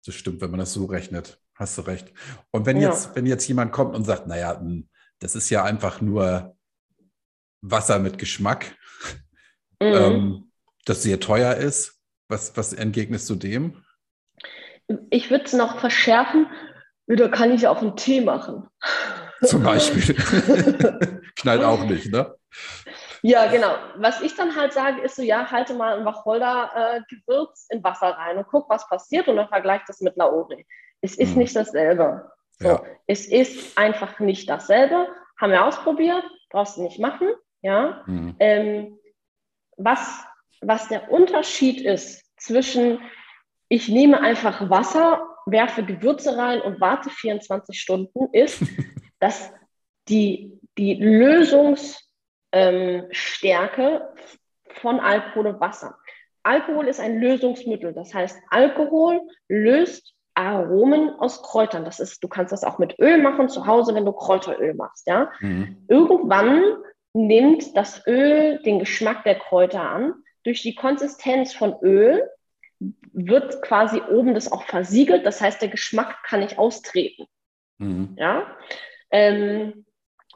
[0.04, 1.40] Das stimmt, wenn man das so rechnet.
[1.54, 2.12] Hast du recht.
[2.50, 2.88] Und wenn, ja.
[2.88, 4.88] jetzt, wenn jetzt jemand kommt und sagt, naja, hm,
[5.20, 6.56] das ist ja einfach nur
[7.60, 8.76] Wasser mit Geschmack,
[9.80, 9.86] mhm.
[9.86, 10.52] ähm,
[10.84, 13.84] das sehr teuer ist, was, was entgegnest du dem?
[15.10, 16.46] Ich würde es noch verschärfen
[17.06, 18.68] da kann ich auch einen Tee machen.
[19.42, 20.14] Zum Beispiel.
[21.36, 22.34] Knallt auch nicht, ne?
[23.22, 23.74] Ja, genau.
[23.96, 28.08] Was ich dann halt sage, ist so, ja, halte mal ein Wacholder-Gewürz äh, in Wasser
[28.08, 30.66] rein und guck, was passiert und dann vergleich das mit Laori.
[31.00, 31.38] Es ist hm.
[31.38, 32.30] nicht dasselbe.
[32.58, 32.82] So, ja.
[33.06, 35.08] Es ist einfach nicht dasselbe.
[35.40, 37.28] Haben wir ausprobiert, brauchst du nicht machen.
[37.62, 38.02] Ja.
[38.04, 38.36] Hm.
[38.38, 38.98] Ähm,
[39.76, 40.22] was,
[40.60, 43.00] was der Unterschied ist zwischen,
[43.68, 48.62] ich nehme einfach Wasser werfe Gewürze rein und warte 24 Stunden, ist,
[49.20, 49.52] dass
[50.08, 51.88] die, die Lösungsstärke
[52.52, 54.00] ähm,
[54.80, 55.96] von Alkohol und Wasser.
[56.42, 57.94] Alkohol ist ein Lösungsmittel.
[57.94, 61.84] Das heißt, Alkohol löst Aromen aus Kräutern.
[61.84, 65.06] Das ist, du kannst das auch mit Öl machen zu Hause, wenn du Kräuteröl machst.
[65.06, 65.32] Ja?
[65.40, 65.84] Mhm.
[65.88, 66.76] Irgendwann
[67.14, 70.14] nimmt das Öl den Geschmack der Kräuter an.
[70.42, 72.28] Durch die Konsistenz von Öl
[73.12, 75.24] wird quasi oben das auch versiegelt.
[75.24, 77.26] Das heißt, der Geschmack kann nicht austreten.
[77.78, 78.16] Mhm.
[78.18, 78.56] Ja.
[79.10, 79.86] Ähm,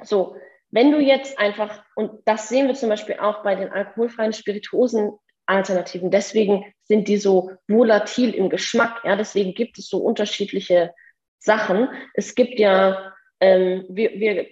[0.02, 0.36] so,
[0.70, 5.12] wenn du jetzt einfach, und das sehen wir zum Beispiel auch bei den alkoholfreien Spirituosen
[5.48, 6.10] Alternativen.
[6.10, 9.00] Deswegen sind die so volatil im Geschmack.
[9.04, 10.92] Ja, deswegen gibt es so unterschiedliche
[11.38, 11.88] Sachen.
[12.12, 14.46] Es gibt ja, ähm, wir, wir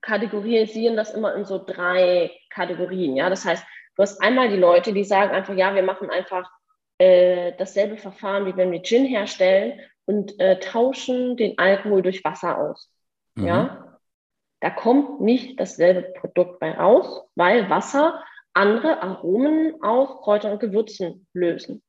[0.00, 3.14] kategorisieren das immer in so drei Kategorien.
[3.14, 3.64] Ja, das heißt,
[3.96, 6.50] Du hast einmal die Leute, die sagen einfach, ja, wir machen einfach
[6.98, 12.58] äh, dasselbe Verfahren, wie wenn wir Gin herstellen und äh, tauschen den Alkohol durch Wasser
[12.58, 12.90] aus.
[13.34, 13.46] Mhm.
[13.46, 13.98] Ja,
[14.60, 18.22] da kommt nicht dasselbe Produkt bei raus, weil Wasser
[18.54, 21.82] andere Aromen aus Kräutern und Gewürzen lösen.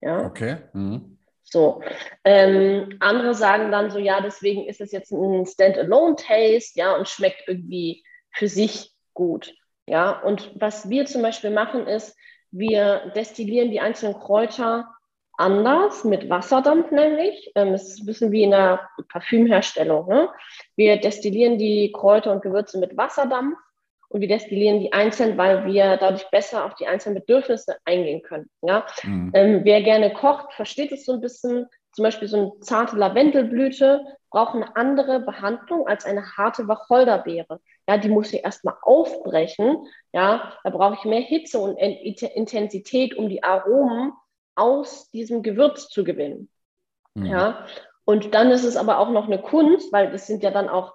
[0.00, 0.26] Ja.
[0.26, 0.58] Okay.
[0.72, 1.18] Mhm.
[1.42, 1.82] So.
[2.24, 7.44] Ähm, andere sagen dann so, ja, deswegen ist es jetzt ein Standalone-Taste, ja, und schmeckt
[7.46, 9.54] irgendwie für sich gut.
[9.88, 12.16] Ja, und was wir zum Beispiel machen, ist,
[12.50, 14.88] wir destillieren die einzelnen Kräuter
[15.38, 17.52] anders, mit Wasserdampf nämlich.
[17.54, 20.08] Ähm, es ist ein bisschen wie in der Parfümherstellung.
[20.08, 20.28] Ne?
[20.76, 23.56] Wir destillieren die Kräuter und Gewürze mit Wasserdampf
[24.08, 28.50] und wir destillieren die einzeln, weil wir dadurch besser auf die einzelnen Bedürfnisse eingehen können.
[28.62, 28.86] Ja?
[29.04, 29.30] Mhm.
[29.34, 31.66] Ähm, wer gerne kocht, versteht es so ein bisschen.
[31.92, 37.60] Zum Beispiel so eine zarte Lavendelblüte braucht eine andere Behandlung als eine harte Wacholderbeere.
[37.88, 39.86] Ja, die muss ich erstmal aufbrechen.
[40.12, 44.12] Ja, da brauche ich mehr Hitze und Intensität, um die Aromen
[44.54, 46.50] aus diesem Gewürz zu gewinnen.
[47.14, 47.26] Mhm.
[47.26, 47.66] Ja,
[48.04, 50.94] und dann ist es aber auch noch eine Kunst, weil das sind ja dann auch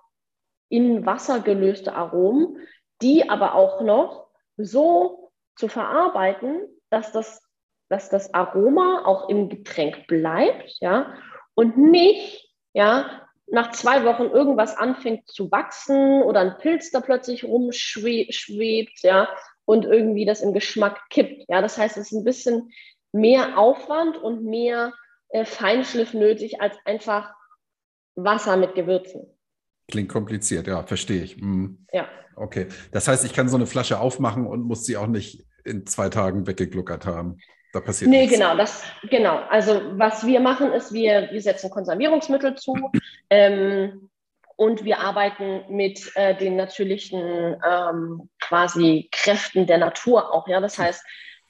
[0.70, 2.60] in Wasser gelöste Aromen,
[3.02, 4.28] die aber auch noch
[4.58, 7.42] so zu verarbeiten, dass das,
[7.90, 11.14] dass das Aroma auch im Getränk bleibt, ja,
[11.56, 17.44] und nicht, ja, nach zwei Wochen irgendwas anfängt zu wachsen oder ein Pilz da plötzlich
[17.44, 19.30] rumschwebt, ja,
[19.66, 21.46] und irgendwie das im Geschmack kippt.
[21.48, 22.72] Ja, das heißt, es ist ein bisschen
[23.12, 24.94] mehr Aufwand und mehr
[25.30, 27.34] äh, Feinschliff nötig als einfach
[28.16, 29.26] Wasser mit Gewürzen.
[29.88, 31.38] Klingt kompliziert, ja, verstehe ich.
[31.38, 31.86] Mhm.
[31.92, 32.08] Ja.
[32.36, 32.68] Okay.
[32.92, 36.10] Das heißt, ich kann so eine Flasche aufmachen und muss sie auch nicht in zwei
[36.10, 37.38] Tagen weggegluckert haben.
[37.74, 38.38] Da passiert nee, nichts.
[38.38, 39.38] genau, das, genau.
[39.50, 42.76] Also was wir machen, ist, wir, wir setzen Konservierungsmittel zu
[43.32, 44.12] ähm,
[44.56, 50.48] und wir arbeiten mit äh, den natürlichen ähm, quasi Kräften der Natur auch.
[50.48, 50.62] Ja?
[50.62, 51.04] Das heißt,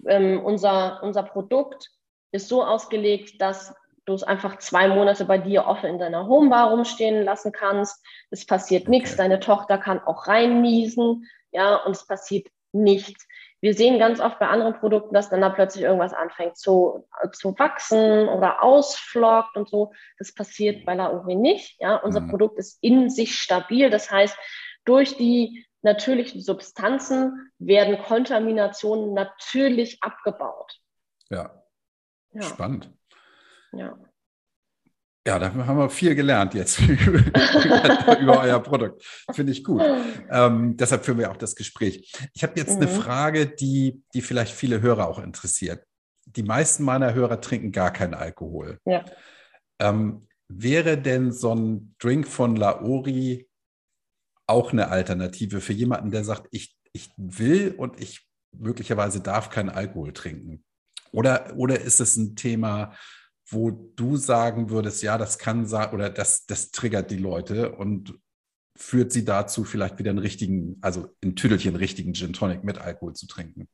[0.08, 1.90] ähm, unser, unser Produkt
[2.32, 6.70] ist so ausgelegt, dass du es einfach zwei Monate bei dir offen in deiner Homebar
[6.70, 8.02] rumstehen lassen kannst.
[8.32, 9.18] Es passiert nichts.
[9.18, 13.28] Deine Tochter kann auch reinniesen, ja, und es passiert nichts.
[13.64, 17.58] Wir sehen ganz oft bei anderen Produkten, dass dann da plötzlich irgendwas anfängt zu, zu
[17.58, 19.94] wachsen oder ausflockt und so.
[20.18, 21.80] Das passiert bei Lauri nicht.
[21.80, 21.96] Ja?
[21.96, 22.30] Unser mhm.
[22.30, 23.90] Produkt ist in sich stabil.
[23.90, 24.38] Das heißt,
[24.84, 30.82] durch die natürlichen Substanzen werden Kontaminationen natürlich abgebaut.
[31.30, 31.64] Ja.
[32.34, 32.42] ja.
[32.42, 32.92] Spannend.
[33.72, 33.98] Ja.
[35.26, 36.80] Ja, da haben wir viel gelernt jetzt
[38.20, 39.06] über, euer Produkt.
[39.32, 39.82] Finde ich gut.
[40.30, 42.12] Ähm, deshalb führen wir auch das Gespräch.
[42.34, 42.84] Ich habe jetzt mhm.
[42.84, 45.86] eine Frage, die, die vielleicht viele Hörer auch interessiert.
[46.26, 48.80] Die meisten meiner Hörer trinken gar keinen Alkohol.
[48.86, 49.06] Ja.
[49.80, 53.48] Ähm, wäre denn so ein Drink von Laori
[54.46, 59.70] auch eine Alternative für jemanden, der sagt, ich, ich will und ich möglicherweise darf keinen
[59.70, 60.64] Alkohol trinken?
[61.12, 62.94] Oder, oder ist es ein Thema,
[63.54, 68.14] wo du sagen würdest, ja, das kann sagen oder das, das triggert die Leute und
[68.76, 73.14] führt sie dazu, vielleicht wieder einen richtigen, also ein Tüdelchen richtigen Gin Tonic mit Alkohol
[73.14, 73.68] zu trinken?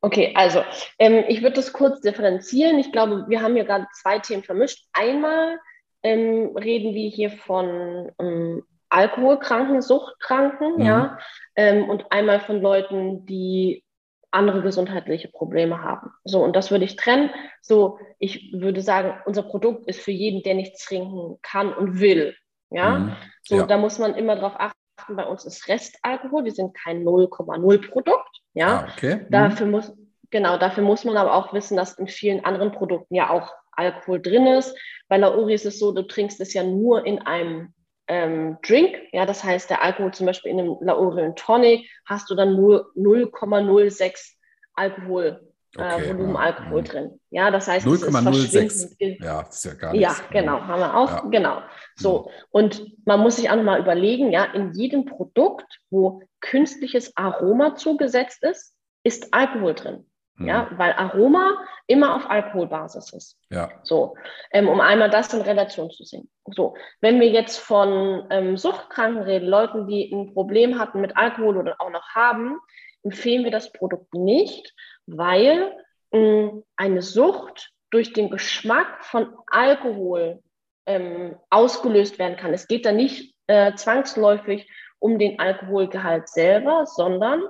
[0.00, 0.62] Okay, also
[0.98, 2.78] ähm, ich würde das kurz differenzieren.
[2.78, 4.86] Ich glaube, wir haben hier gerade zwei Themen vermischt.
[4.92, 5.58] Einmal
[6.02, 10.84] ähm, reden wir hier von ähm, Alkoholkranken, Suchtkranken, mhm.
[10.84, 11.18] ja,
[11.56, 13.82] ähm, und einmal von Leuten, die
[14.34, 16.10] andere gesundheitliche Probleme haben.
[16.24, 17.30] So, und das würde ich trennen.
[17.62, 22.34] So, ich würde sagen, unser Produkt ist für jeden, der nichts trinken kann und will.
[22.70, 23.16] Ja, mhm.
[23.44, 23.66] so, ja.
[23.66, 24.74] da muss man immer darauf achten.
[25.16, 26.44] Bei uns ist Restalkohol.
[26.44, 28.40] Wir sind kein 0,0 Produkt.
[28.54, 29.16] Ja, ah, okay.
[29.16, 29.30] Mhm.
[29.30, 29.92] Dafür muss,
[30.30, 34.20] genau, dafür muss man aber auch wissen, dass in vielen anderen Produkten ja auch Alkohol
[34.20, 34.76] drin ist.
[35.08, 37.74] Bei Lauri ist es so, du trinkst es ja nur in einem
[38.06, 42.34] ähm, Drink, ja, das heißt, der Alkohol zum Beispiel in einem Laurel Tonic hast du
[42.34, 44.34] dann nur 0,06
[44.74, 45.40] Alkohol,
[45.76, 46.92] äh, okay, äh, Volumen ja, Alkohol ja.
[46.92, 47.20] drin.
[47.30, 49.24] Ja, das heißt, 0,06.
[49.24, 50.18] Ja, das ist ja gar nichts.
[50.18, 51.28] Ja, genau, haben wir auch, ja.
[51.30, 51.62] genau.
[51.96, 57.76] So, und man muss sich auch nochmal überlegen, ja, in jedem Produkt, wo künstliches Aroma
[57.76, 60.06] zugesetzt ist, ist Alkohol drin.
[60.36, 60.48] Mhm.
[60.48, 61.52] Ja, weil Aroma
[61.86, 63.38] immer auf Alkoholbasis ist.
[63.50, 63.70] Ja.
[63.82, 64.16] So,
[64.50, 66.28] ähm, um einmal das in Relation zu sehen.
[66.46, 71.56] So, wenn wir jetzt von ähm, Suchtkranken reden, Leuten, die ein Problem hatten mit Alkohol
[71.56, 72.58] oder auch noch haben,
[73.04, 74.74] empfehlen wir das Produkt nicht,
[75.06, 75.72] weil
[76.10, 80.42] ähm, eine Sucht durch den Geschmack von Alkohol
[80.86, 82.52] ähm, ausgelöst werden kann.
[82.52, 84.68] Es geht da nicht äh, zwangsläufig
[84.98, 87.42] um den Alkoholgehalt selber, sondern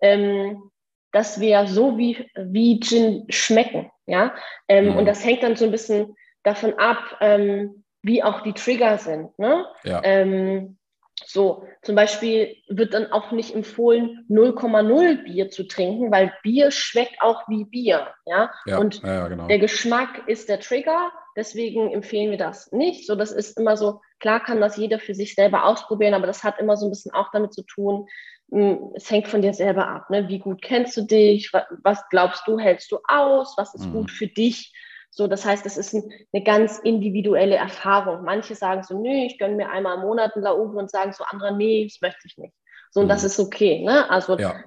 [0.00, 0.69] ähm,
[1.12, 3.90] dass wir so wie, wie Gin schmecken.
[4.06, 4.34] Ja?
[4.68, 4.96] Ähm, mhm.
[4.96, 9.38] Und das hängt dann so ein bisschen davon ab, ähm, wie auch die Trigger sind.
[9.38, 9.66] Ne?
[9.84, 10.00] Ja.
[10.04, 10.78] Ähm,
[11.26, 17.20] so, zum Beispiel wird dann auch nicht empfohlen, 0,0 Bier zu trinken, weil Bier schmeckt
[17.20, 18.08] auch wie Bier.
[18.26, 19.46] Ja, ja und ja, genau.
[19.46, 23.06] der Geschmack ist der Trigger, deswegen empfehlen wir das nicht.
[23.06, 26.44] So, das ist immer so, klar kann das jeder für sich selber ausprobieren, aber das
[26.44, 28.08] hat immer so ein bisschen auch damit zu tun,
[28.50, 30.10] hm, es hängt von dir selber ab.
[30.10, 30.28] Ne?
[30.28, 31.52] Wie gut kennst du dich?
[31.82, 33.54] Was glaubst du, hältst du aus?
[33.56, 33.92] Was ist mhm.
[33.92, 34.72] gut für dich?
[35.10, 38.24] So, das heißt, es ist ein, eine ganz individuelle Erfahrung.
[38.24, 41.24] Manche sagen so, nö, ich gönne mir einmal im Monat ein Lauge und sagen so
[41.24, 42.54] andere, nee, das möchte ich nicht.
[42.92, 43.10] So, und mhm.
[43.10, 43.82] das ist okay.
[43.84, 44.08] Ne?
[44.10, 44.64] Also ja.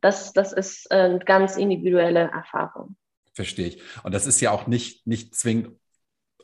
[0.00, 2.96] das, das ist äh, eine ganz individuelle Erfahrung.
[3.34, 3.82] Verstehe ich.
[4.02, 5.78] Und das ist ja auch nicht, nicht zwingend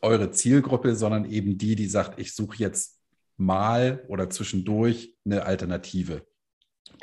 [0.03, 2.99] eure Zielgruppe, sondern eben die, die sagt, ich suche jetzt
[3.37, 6.27] mal oder zwischendurch eine Alternative,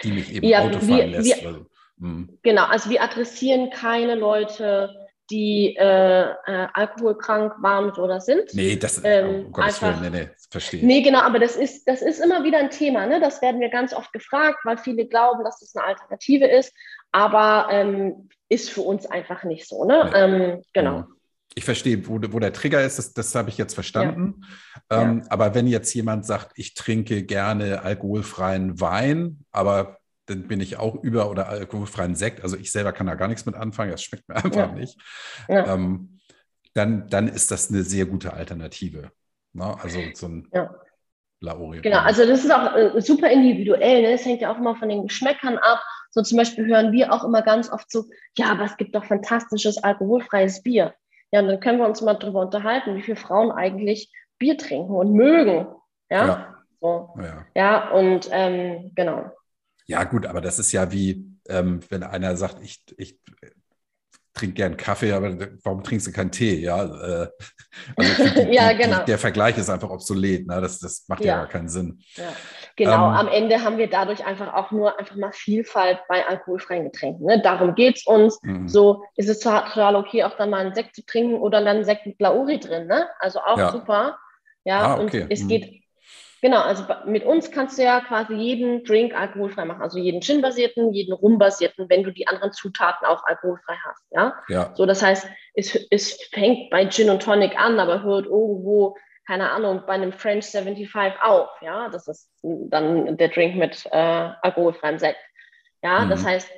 [0.03, 1.25] die mich eben ja, Auto fahren lässt.
[1.25, 1.65] Wir, also,
[1.99, 2.37] hm.
[2.43, 8.53] genau, also wir adressieren keine Leute, die äh, äh, alkoholkrank waren oder sind.
[8.53, 10.85] Nee, das ähm, um Gottes einfach, Willen, nee, nee, verstehe.
[10.85, 13.05] Nee, genau, aber das ist, das ist immer wieder ein Thema.
[13.05, 13.19] Ne?
[13.19, 16.73] Das werden wir ganz oft gefragt, weil viele glauben, dass das eine Alternative ist,
[17.11, 19.85] aber ähm, ist für uns einfach nicht so.
[19.85, 20.09] Ne?
[20.11, 20.19] Nee.
[20.19, 21.05] Ähm, genau.
[21.55, 24.45] Ich verstehe, wo, wo der Trigger ist, das, das habe ich jetzt verstanden.
[24.91, 25.01] Ja.
[25.01, 25.25] Ähm, ja.
[25.29, 29.98] Aber wenn jetzt jemand sagt, ich trinke gerne alkoholfreien Wein, aber
[30.29, 32.43] dann bin ich auch über- oder alkoholfreien Sekt.
[32.43, 34.71] Also ich selber kann da gar nichts mit anfangen, das schmeckt mir einfach ja.
[34.71, 34.97] nicht.
[35.47, 35.73] Ja.
[35.73, 36.19] Ähm,
[36.73, 39.11] dann, dann ist das eine sehr gute Alternative.
[39.53, 39.75] Ne?
[39.81, 40.73] Also so ein ja.
[41.41, 41.81] Lauri.
[41.81, 44.01] Genau, also das ist auch äh, super individuell.
[44.01, 44.11] Ne?
[44.11, 45.81] Das hängt ja auch immer von den Geschmäckern ab.
[46.11, 48.05] So zum Beispiel hören wir auch immer ganz oft so,
[48.37, 50.93] ja, aber es gibt doch fantastisches alkoholfreies Bier.
[51.31, 54.95] Ja, und dann können wir uns mal darüber unterhalten, wie viele Frauen eigentlich Bier trinken
[54.95, 55.67] und mögen.
[56.09, 56.57] Ja, ja.
[56.81, 57.09] So.
[57.21, 57.45] ja.
[57.55, 59.31] ja und ähm, genau.
[59.89, 63.19] Ja, gut, aber das ist ja wie, ähm, wenn einer sagt, ich, ich
[64.35, 66.59] trinke gern Kaffee, aber warum trinkst du keinen Tee?
[66.59, 67.27] Ja, äh,
[67.95, 68.99] also die, ja genau.
[68.99, 70.45] Die, der Vergleich ist einfach obsolet.
[70.45, 70.61] Ne?
[70.61, 72.03] Das, das macht ja, ja gar keinen Sinn.
[72.13, 72.31] Ja.
[72.75, 76.83] Genau, ähm, am Ende haben wir dadurch einfach auch nur einfach mal Vielfalt bei alkoholfreien
[76.83, 77.25] Getränken.
[77.25, 77.41] Ne?
[77.41, 78.39] Darum geht es uns.
[78.43, 78.67] Mhm.
[78.67, 81.85] So ist es total okay, auch dann mal einen Sekt zu trinken oder dann einen
[81.85, 82.85] Sekt mit Glauri drin.
[82.85, 83.07] Ne?
[83.19, 83.71] Also auch ja.
[83.71, 84.19] super.
[84.65, 85.23] Ja, ah, okay.
[85.23, 85.47] und es mhm.
[85.47, 85.83] geht
[86.41, 90.93] Genau, also mit uns kannst du ja quasi jeden Drink alkoholfrei machen, also jeden Gin-basierten,
[90.93, 94.05] jeden Rum-basierten, wenn du die anderen Zutaten auch alkoholfrei hast.
[94.11, 94.35] Ja.
[94.47, 94.73] ja.
[94.75, 98.95] So, das heißt, es, es fängt bei Gin und Tonic an, aber hört irgendwo,
[99.27, 101.49] keine Ahnung, bei einem French 75 auf.
[101.61, 105.19] Ja, das ist dann der Drink mit äh, alkoholfreiem Sekt.
[105.83, 106.09] Ja, mhm.
[106.09, 106.49] das heißt,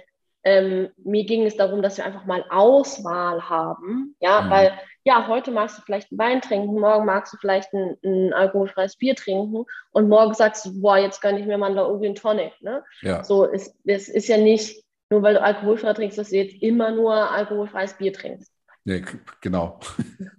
[0.44, 4.50] ähm, mir ging es darum, dass wir einfach mal Auswahl haben, ja, mhm.
[4.50, 8.34] weil ja, heute magst du vielleicht einen Wein trinken, morgen magst du vielleicht ein, ein
[8.34, 12.54] alkoholfreies Bier trinken und morgen sagst du, boah, jetzt gönne ich mir mal einen Tonic,
[12.62, 12.84] ne?
[13.02, 13.24] Ja.
[13.24, 16.92] So, es, es ist ja nicht, nur weil du alkoholfrei trinkst, dass du jetzt immer
[16.92, 18.52] nur alkoholfreies Bier trinkst.
[18.84, 19.04] Nee,
[19.42, 19.80] genau.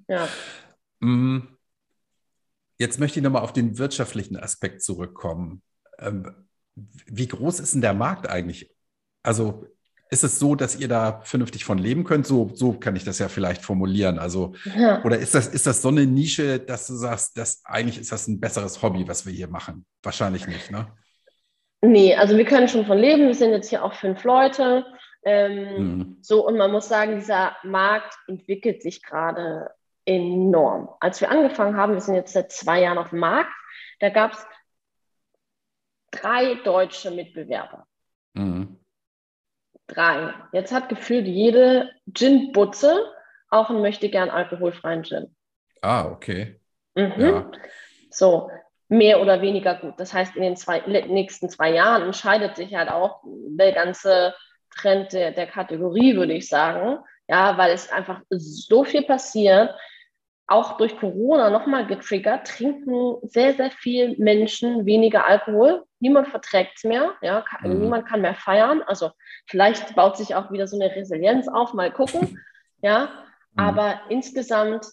[0.08, 0.28] Ja.
[1.04, 1.58] Mm,
[2.78, 5.60] jetzt möchte ich nochmal auf den wirtschaftlichen Aspekt zurückkommen.
[5.98, 6.46] Ähm,
[6.76, 8.72] wie groß ist denn der Markt eigentlich?
[9.24, 9.66] Also
[10.12, 12.26] ist es so, dass ihr da vernünftig von leben könnt?
[12.26, 14.18] So, so kann ich das ja vielleicht formulieren.
[14.18, 15.02] Also, ja.
[15.04, 18.28] oder ist das, ist das so eine Nische, dass du sagst, dass eigentlich ist das
[18.28, 19.86] ein besseres Hobby, was wir hier machen?
[20.02, 20.86] Wahrscheinlich nicht, ne?
[21.80, 23.26] Nee, also wir können schon von leben.
[23.26, 24.84] Wir sind jetzt hier auch fünf Leute.
[25.24, 26.16] Ähm, mhm.
[26.20, 29.70] So, und man muss sagen, dieser Markt entwickelt sich gerade
[30.04, 30.90] enorm.
[31.00, 33.50] Als wir angefangen haben, wir sind jetzt seit zwei Jahren auf dem Markt,
[34.00, 34.46] da gab es
[36.10, 37.86] drei deutsche Mitbewerber.
[38.34, 38.76] Mhm
[39.94, 40.32] drei.
[40.52, 43.12] Jetzt hat gefühlt jede Gin-Butze
[43.50, 45.34] auch einen möchte gern alkoholfreien Gin.
[45.82, 46.60] Ah, okay.
[46.94, 47.12] Mhm.
[47.18, 47.50] Ja.
[48.10, 48.50] So,
[48.88, 49.94] mehr oder weniger gut.
[49.98, 54.34] Das heißt, in den zwei, nächsten zwei Jahren entscheidet sich halt auch der ganze
[54.76, 56.98] Trend der, der Kategorie, würde ich sagen.
[57.28, 59.74] Ja, weil es einfach so viel passiert
[60.46, 65.84] auch durch Corona nochmal getriggert, trinken sehr, sehr viele Menschen weniger Alkohol.
[66.00, 67.80] Niemand verträgt es mehr, ja, kann, mhm.
[67.80, 68.82] niemand kann mehr feiern.
[68.82, 69.10] Also
[69.46, 72.38] vielleicht baut sich auch wieder so eine Resilienz auf, mal gucken.
[72.82, 73.06] ja,
[73.52, 73.64] mhm.
[73.64, 74.86] aber insgesamt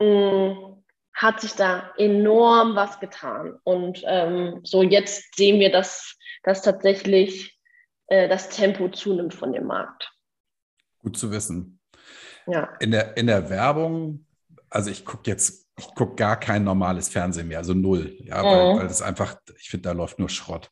[0.00, 0.82] mh, mm,
[1.14, 3.58] hat sich da enorm was getan.
[3.64, 7.60] Und ähm, so jetzt sehen wir, dass, dass tatsächlich
[8.06, 10.10] äh, das Tempo zunimmt von dem Markt.
[10.98, 11.80] Gut zu wissen.
[12.46, 12.74] Ja.
[12.80, 14.26] In der, in der Werbung
[14.72, 18.16] also ich gucke jetzt, ich gucke gar kein normales Fernsehen mehr, also null.
[18.20, 18.46] Ja, mhm.
[18.46, 20.70] weil, weil das einfach, ich finde, da läuft nur Schrott.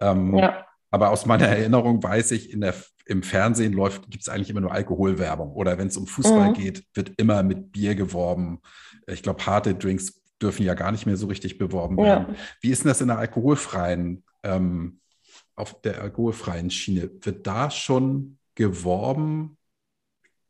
[0.00, 0.64] Ähm, ja.
[0.90, 2.74] Aber aus meiner Erinnerung weiß ich, in der,
[3.06, 5.52] im Fernsehen läuft, gibt es eigentlich immer nur Alkoholwerbung.
[5.52, 6.54] Oder wenn es um Fußball mhm.
[6.54, 8.60] geht, wird immer mit Bier geworben.
[9.06, 12.34] Ich glaube, harte Drinks dürfen ja gar nicht mehr so richtig beworben werden.
[12.34, 12.40] Ja.
[12.60, 15.00] Wie ist denn das in der alkoholfreien, ähm,
[15.56, 17.10] auf der alkoholfreien Schiene?
[17.22, 19.57] Wird da schon geworben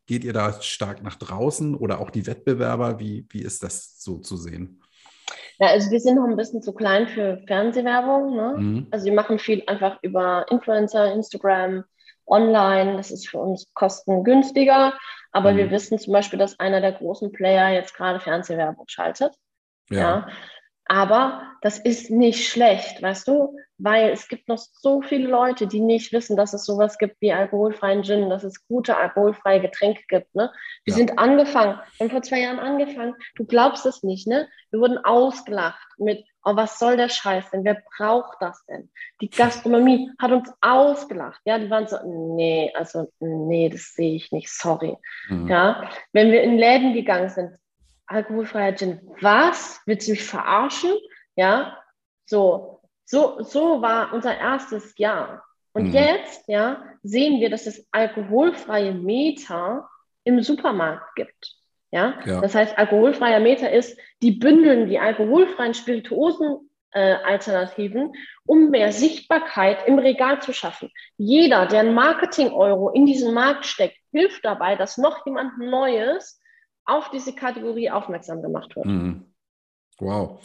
[0.09, 2.99] Geht ihr da stark nach draußen oder auch die Wettbewerber?
[2.99, 4.83] Wie, wie ist das so zu sehen?
[5.59, 8.35] Ja, also wir sind noch ein bisschen zu klein für Fernsehwerbung.
[8.35, 8.55] Ne?
[8.57, 8.87] Mhm.
[8.91, 11.85] Also wir machen viel einfach über Influencer, Instagram,
[12.25, 12.97] online.
[12.97, 14.95] Das ist für uns kostengünstiger.
[15.31, 15.59] Aber mhm.
[15.59, 19.35] wir wissen zum Beispiel, dass einer der großen Player jetzt gerade Fernsehwerbung schaltet.
[19.91, 19.99] Ja.
[19.99, 20.29] ja.
[20.89, 23.57] Aber das ist nicht schlecht, weißt du?
[23.77, 27.33] Weil es gibt noch so viele Leute, die nicht wissen, dass es sowas gibt wie
[27.33, 30.35] alkoholfreien Gin, dass es gute alkoholfreie Getränke gibt.
[30.35, 30.51] Ne?
[30.85, 30.97] Wir ja.
[30.97, 33.15] sind angefangen, wir haben vor zwei Jahren angefangen.
[33.37, 34.49] Du glaubst es nicht, ne?
[34.71, 37.65] Wir wurden ausgelacht mit, oh, was soll der Scheiß denn?
[37.65, 38.91] Wer braucht das denn?
[39.21, 41.41] Die Gastronomie hat uns ausgelacht.
[41.45, 44.97] Ja, die waren so, nee, also, nee, das sehe ich nicht, sorry.
[45.29, 45.49] Mhm.
[45.49, 47.59] Ja, wenn wir in Läden gegangen sind,
[48.09, 49.01] alkoholfreier Gin.
[49.21, 49.81] Was?
[49.87, 50.93] Willst du mich verarschen?
[51.37, 51.79] Ja,
[52.27, 55.45] so, so, so war unser erstes Jahr.
[55.73, 55.95] Und mhm.
[55.95, 59.89] jetzt, ja, sehen wir, dass es alkoholfreie Meter
[60.25, 61.55] im Supermarkt gibt.
[61.91, 62.19] Ja?
[62.27, 62.41] ja.
[62.41, 68.13] das heißt, alkoholfreier Meter ist, die bündeln die alkoholfreien Spirituosen äh, Alternativen,
[68.47, 70.91] um mehr Sichtbarkeit im Regal zu schaffen.
[71.17, 76.38] Jeder, der ein Marketing-Euro in diesen Markt steckt, hilft dabei, dass noch jemand Neues
[76.89, 78.87] auf diese Kategorie aufmerksam gemacht wird.
[78.87, 79.25] Mhm.
[79.99, 80.41] Wow.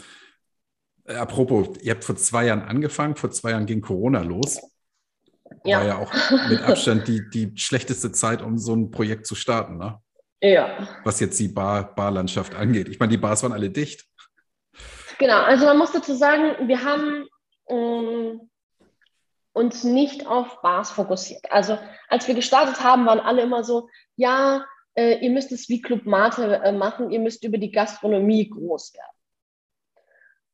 [1.06, 4.62] Äh, apropos, ihr habt vor zwei Jahren angefangen, vor zwei Jahren ging Corona los.
[5.64, 5.80] Ja.
[5.80, 9.78] War ja auch mit Abstand die, die schlechteste Zeit, um so ein Projekt zu starten,
[9.78, 10.00] ne?
[10.42, 10.88] Ja.
[11.06, 12.90] Was jetzt die Bar, Barlandschaft angeht.
[12.90, 14.06] Ich meine, die Bars waren alle dicht.
[15.18, 17.26] Genau, also man muss dazu sagen, wir haben
[17.70, 18.50] ähm,
[19.54, 21.50] uns nicht auf Bars fokussiert.
[21.50, 21.80] Also
[22.10, 23.88] als wir gestartet haben, waren alle immer so,
[24.18, 24.66] ja,
[24.96, 28.94] äh, ihr müsst es wie Club Mate äh, machen, ihr müsst über die Gastronomie groß
[28.94, 29.14] werden.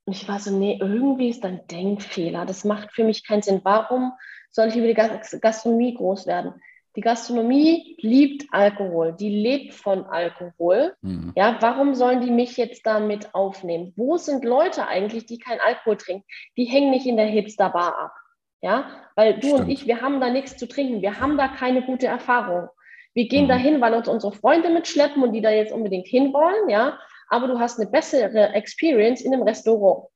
[0.06, 2.46] Und ich war so, nee, irgendwie ist ein Denkfehler.
[2.46, 3.62] Das macht für mich keinen Sinn.
[3.64, 4.14] Warum
[4.50, 6.54] soll ich über die Gastronomie groß werden?
[6.96, 10.96] Die Gastronomie liebt Alkohol, die lebt von Alkohol.
[11.02, 11.34] Mhm.
[11.36, 13.94] Ja, warum sollen die mich jetzt damit aufnehmen?
[13.96, 16.26] Wo sind Leute eigentlich, die kein Alkohol trinken?
[16.58, 18.16] Die hängen nicht in der Hipster-Bar ab.
[18.62, 19.60] Ja, weil du Stimmt.
[19.60, 21.02] und ich, wir haben da nichts zu trinken.
[21.02, 22.70] Wir haben da keine gute Erfahrung.
[23.14, 23.50] Wir gehen mhm.
[23.50, 27.00] dahin, weil uns unsere Freunde mitschleppen und die da jetzt unbedingt hinwollen, ja.
[27.30, 30.08] Aber du hast eine bessere Experience in einem Restaurant.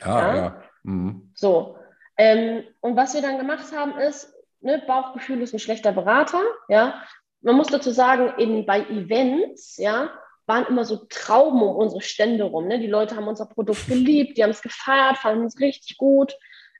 [0.00, 0.36] Ah, ja.
[0.36, 0.62] ja.
[0.82, 1.32] Mhm.
[1.34, 1.76] So.
[2.16, 7.02] Ähm, und was wir dann gemacht haben, ist, ne, Bauchgefühl ist ein schlechter Berater, ja.
[7.40, 10.10] Man muss dazu sagen, in, bei Events, ja,
[10.46, 12.68] waren immer so Trauben um unsere Stände rum.
[12.68, 12.78] Ne?
[12.78, 16.34] Die Leute haben unser Produkt geliebt, die haben es gefeiert, fanden es richtig gut.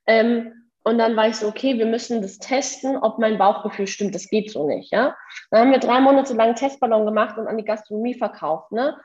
[0.07, 4.15] Ähm, und dann war ich so, okay, wir müssen das testen, ob mein Bauchgefühl stimmt.
[4.15, 5.17] Das geht so nicht, ja.
[5.51, 8.97] Dann haben wir drei Monate lang einen Testballon gemacht und an die Gastronomie verkauft, ne.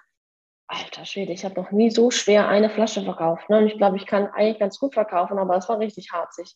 [0.68, 3.50] Alter Schwede, ich habe noch nie so schwer eine Flasche verkauft.
[3.50, 3.58] Ne?
[3.58, 6.56] Und ich glaube, ich kann eigentlich ganz gut verkaufen, aber es war richtig harzig.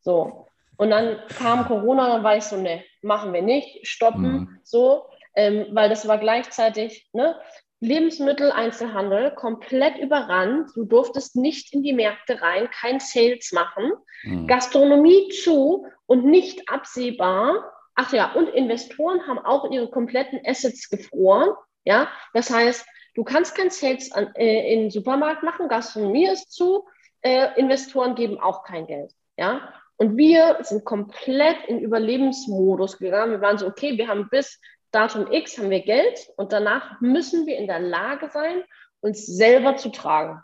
[0.00, 0.48] So.
[0.76, 4.58] Und dann kam Corona, dann war ich so, ne, machen wir nicht, stoppen, mhm.
[4.64, 5.06] so,
[5.36, 7.38] ähm, weil das war gleichzeitig, ne,
[7.84, 10.70] Lebensmitteleinzelhandel komplett überrannt.
[10.74, 13.92] Du durftest nicht in die Märkte rein, kein Sales machen.
[14.22, 14.46] Mhm.
[14.46, 17.72] Gastronomie zu und nicht absehbar.
[17.94, 21.50] Ach ja, und Investoren haben auch ihre kompletten Assets gefroren.
[21.84, 26.52] Ja, das heißt, du kannst kein Sales an, äh, in den Supermarkt machen, Gastronomie ist
[26.52, 26.86] zu,
[27.20, 29.12] äh, Investoren geben auch kein Geld.
[29.36, 33.32] Ja, und wir sind komplett in Überlebensmodus gegangen.
[33.32, 34.60] Wir waren so, okay, wir haben bis
[34.94, 38.62] Datum X haben wir Geld und danach müssen wir in der Lage sein,
[39.00, 40.42] uns selber zu tragen.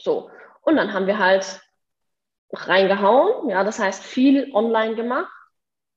[0.00, 0.30] So.
[0.62, 1.60] Und dann haben wir halt
[2.52, 5.30] reingehauen, ja, das heißt viel online gemacht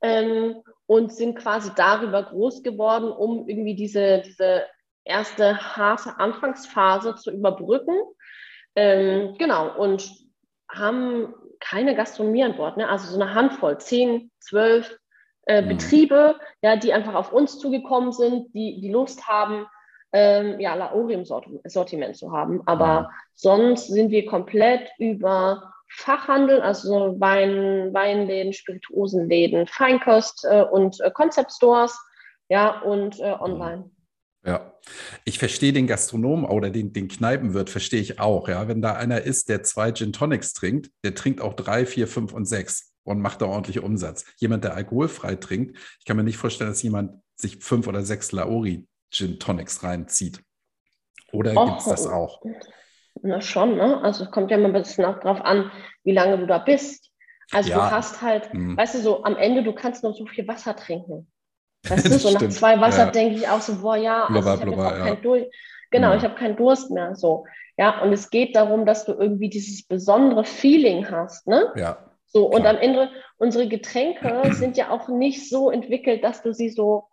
[0.01, 4.65] ähm, und sind quasi darüber groß geworden, um irgendwie diese, diese
[5.03, 7.95] erste harte Anfangsphase zu überbrücken.
[8.75, 10.09] Ähm, genau, und
[10.69, 12.89] haben keine Gastronomie an Bord, ne?
[12.89, 14.99] also so eine Handvoll, zehn, zwölf
[15.45, 15.69] äh, mhm.
[15.69, 19.65] Betriebe, ja, die einfach auf uns zugekommen sind, die, die Lust haben,
[20.13, 22.61] ähm, ja, Laorium-Sortiment zu haben.
[22.65, 23.07] Aber mhm.
[23.33, 31.51] sonst sind wir komplett über Fachhandel, also Wein, Weinläden, Spirituosenläden, Feinkost äh, und äh, Concept
[31.51, 31.97] Stores,
[32.49, 33.89] ja, und äh, online.
[34.45, 34.73] Ja,
[35.23, 38.49] ich verstehe den Gastronomen oder den, den Kneipenwirt, verstehe ich auch.
[38.49, 42.07] Ja, wenn da einer ist, der zwei Gin Tonics trinkt, der trinkt auch drei, vier,
[42.07, 44.25] fünf und sechs und macht da ordentlich Umsatz.
[44.37, 48.31] Jemand, der alkoholfrei trinkt, ich kann mir nicht vorstellen, dass jemand sich fünf oder sechs
[48.31, 50.41] Laori Gin Tonics reinzieht.
[51.31, 52.41] Oder gibt es das auch?
[53.21, 54.01] Na schon, ne?
[54.01, 55.71] Also es kommt ja immer ein bisschen auch drauf an,
[56.03, 57.11] wie lange du da bist.
[57.51, 57.77] Also ja.
[57.77, 58.77] du hast halt, hm.
[58.77, 61.31] weißt du, so am Ende, du kannst nur so viel Wasser trinken.
[61.87, 63.11] Weißt du, so nach zwei Wasser ja.
[63.11, 65.15] denke ich auch so, boah, ja, also blubber, ich blubber, ja.
[65.15, 65.47] Durst.
[65.91, 66.17] Genau, ja.
[66.17, 67.15] ich habe keinen Durst mehr.
[67.15, 67.45] So.
[67.77, 71.71] Ja, und es geht darum, dass du irgendwie dieses besondere Feeling hast, ne?
[71.75, 71.97] Ja.
[72.33, 76.69] So, und am Ende, unsere Getränke sind ja auch nicht so entwickelt, dass du sie
[76.69, 77.07] so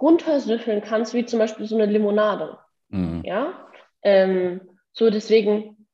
[0.00, 2.58] runtersüffeln kannst, wie zum Beispiel so eine Limonade.
[2.88, 3.22] Mhm.
[3.24, 3.68] Ja.
[4.02, 4.60] Ähm,
[4.92, 5.86] so deswegen,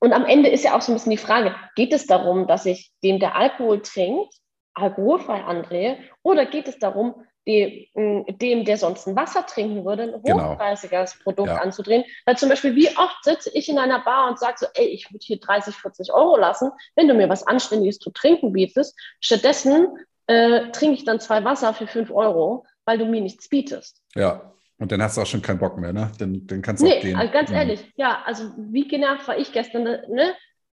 [0.00, 2.66] und am Ende ist ja auch so ein bisschen die Frage, geht es darum, dass
[2.66, 4.34] ich dem, der Alkohol trinkt,
[4.74, 10.14] alkoholfrei andrehe, oder geht es darum, die, dem, der sonst ein Wasser trinken würde, ein
[10.14, 11.22] hochpreisiges genau.
[11.24, 11.56] Produkt ja.
[11.56, 12.04] anzudrehen.
[12.24, 15.10] Weil zum Beispiel, wie oft sitze ich in einer Bar und sage so, ey, ich
[15.10, 18.98] würde hier 30, 40 Euro lassen, wenn du mir was Anständiges zu trinken bietest.
[19.20, 19.88] Stattdessen
[20.26, 24.00] äh, trinke ich dann zwei Wasser für 5 Euro, weil du mir nichts bietest.
[24.14, 26.10] Ja, und dann hast du auch schon keinen Bock mehr, ne?
[26.18, 27.16] Dann, dann kannst du nee, auch gehen.
[27.16, 27.56] Also ganz mhm.
[27.56, 30.34] ehrlich, ja, also wie genervt war ich gestern, ne?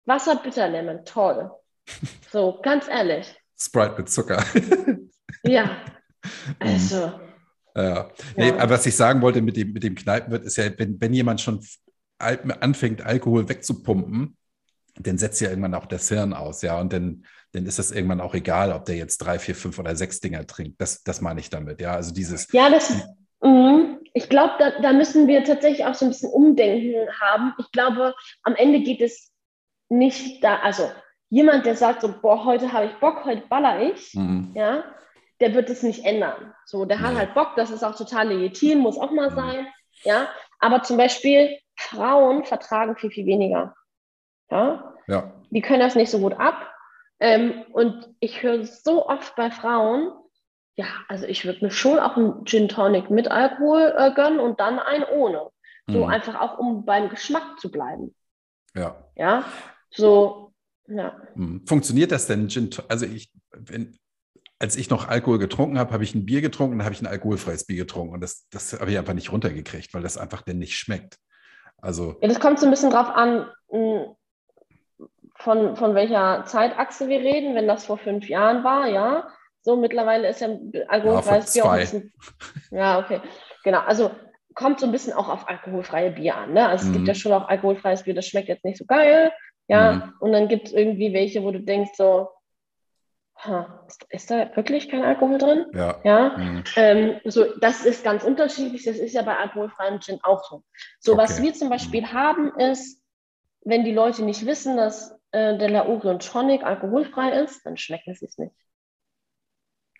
[0.05, 1.51] Wasser Bitterlemon, toll.
[2.31, 3.33] So, ganz ehrlich.
[3.57, 4.43] Sprite mit Zucker.
[5.43, 5.77] ja,
[6.59, 7.11] also.
[7.75, 8.09] Ja.
[8.37, 11.13] Nee, aber was ich sagen wollte mit dem, mit dem Kneipenwirt ist ja, wenn, wenn
[11.13, 11.59] jemand schon
[12.17, 14.37] anfängt, Alkohol wegzupumpen,
[14.97, 16.79] dann setzt ja irgendwann auch das Hirn aus, ja.
[16.79, 19.95] Und dann, dann ist das irgendwann auch egal, ob der jetzt drei, vier, fünf oder
[19.95, 20.79] sechs Dinger trinkt.
[20.79, 21.93] Das, das meine ich damit, ja.
[21.93, 22.49] Also dieses.
[22.53, 22.93] Ja, das.
[23.41, 27.53] Mh, ich glaube, da, da müssen wir tatsächlich auch so ein bisschen Umdenken haben.
[27.59, 29.31] Ich glaube, am Ende geht es
[29.89, 30.89] nicht da, also
[31.29, 34.51] jemand, der sagt so, boah, heute habe ich Bock, heute baller ich, mhm.
[34.55, 34.83] ja,
[35.39, 36.53] der wird es nicht ändern.
[36.65, 39.67] So, der hat halt Bock, das ist auch total legitim, muss auch mal sein.
[40.03, 40.29] Ja,
[40.59, 43.75] aber zum Beispiel Frauen vertragen viel, viel weniger.
[44.49, 45.33] Ja, ja.
[45.49, 46.71] die können das nicht so gut ab.
[47.19, 50.11] Ähm, und ich höre so oft bei Frauen,
[50.75, 54.59] ja, also ich würde mir schon auch einen Gin Tonic mit Alkohol äh, gönnen und
[54.59, 55.49] dann einen ohne.
[55.87, 56.11] So mhm.
[56.11, 58.15] einfach auch, um beim Geschmack zu bleiben.
[58.73, 58.95] Ja.
[59.15, 59.45] Ja,
[59.91, 60.53] so,
[60.87, 61.15] ja.
[61.35, 61.65] Mhm.
[61.65, 63.97] Funktioniert das denn, Gin Also ich, wenn,
[64.59, 67.07] als ich noch Alkohol getrunken habe, habe ich ein Bier getrunken, dann habe ich ein
[67.07, 68.13] alkoholfreies Bier getrunken.
[68.13, 71.17] Und das, das habe ich einfach nicht runtergekriegt, weil das einfach denn nicht schmeckt.
[71.81, 74.15] Also Ja, das kommt so ein bisschen drauf an, mh,
[75.37, 77.55] von, von welcher Zeitachse wir reden.
[77.55, 79.27] Wenn das vor fünf Jahren war, ja.
[79.61, 80.49] So, mittlerweile ist ja
[80.87, 82.13] alkoholfreies Bier auch ein bisschen.
[82.71, 83.19] Ja, okay.
[83.63, 83.79] Genau.
[83.79, 84.11] Also
[84.53, 86.53] kommt so ein bisschen auch auf alkoholfreie Bier an.
[86.53, 86.65] Ne?
[86.67, 87.07] Also es gibt Mhm.
[87.07, 89.31] ja schon auch alkoholfreies Bier, das schmeckt jetzt nicht so geil.
[89.67, 89.91] Ja.
[89.93, 90.13] Mhm.
[90.19, 92.29] Und dann gibt es irgendwie welche, wo du denkst, so,
[93.37, 95.65] ha, ist, ist da wirklich kein Alkohol drin?
[95.73, 95.99] ja.
[96.03, 96.37] Ja.
[96.37, 96.63] Mhm.
[96.75, 98.83] Ähm, so, das ist ganz unterschiedlich.
[98.85, 100.63] Das ist ja bei alkoholfreiem Gin auch so.
[100.99, 101.43] So, was Okay.
[101.43, 103.01] wir zum Beispiel haben, ist,
[103.61, 108.13] wenn die Leute nicht wissen, dass äh, der Lauri und Tonic alkoholfrei ist, dann schmecken
[108.15, 108.55] sie es nicht.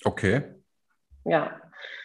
[0.04, 0.44] Okay.
[1.24, 1.60] Ja.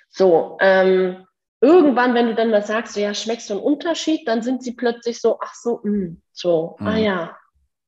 [0.09, 1.27] So, ähm,
[1.61, 4.73] irgendwann, wenn du dann mal sagst, so, ja, schmeckst du einen Unterschied, dann sind sie
[4.73, 6.97] plötzlich so, ach so, mh, so, ah Mhm.
[6.99, 7.37] ja.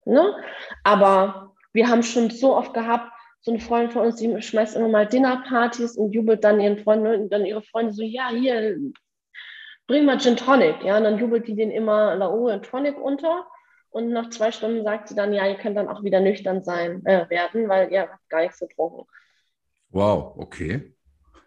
[0.04, 0.36] Ne?
[0.84, 3.10] Aber wir haben schon so oft gehabt,
[3.42, 7.28] so eine Freundin von uns, die schmeißt immer mal Dinnerpartys und jubelt dann ihren Freunden,
[7.28, 8.78] dann ihre Freunde so, ja, hier,
[9.88, 13.46] bring mal Gin Tonic, ja, und dann jubelt die den immer Lauri und Tonic unter.
[13.90, 17.04] Und nach zwei Stunden sagt sie dann, ja, ihr könnt dann auch wieder nüchtern sein
[17.04, 19.06] äh, werden, weil ihr habt gar nichts getrunken.
[19.90, 20.94] Wow, okay.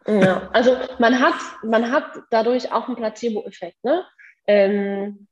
[0.05, 1.33] Ja, also man hat,
[1.63, 3.83] man hat dadurch auch einen Placebo-Effekt.
[3.83, 4.05] Ne?
[4.45, 5.27] Ähm,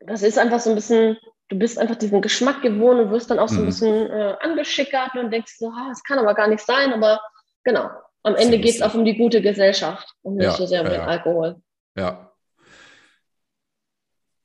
[0.00, 1.18] das ist einfach so ein bisschen,
[1.48, 3.66] du bist einfach diesen Geschmack gewohnt und wirst dann auch so ein Mhm.
[3.66, 7.20] bisschen äh, angeschickert und denkst so, ah, das kann aber gar nicht sein, aber
[7.64, 7.90] genau.
[8.22, 10.86] Am Ende geht es auch um die gute Gesellschaft und nicht Ja, so sehr um
[10.86, 11.06] ja, den ja.
[11.06, 11.56] Alkohol.
[11.96, 12.32] Ja.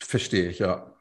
[0.02, 0.94] Verstehe ich, ja.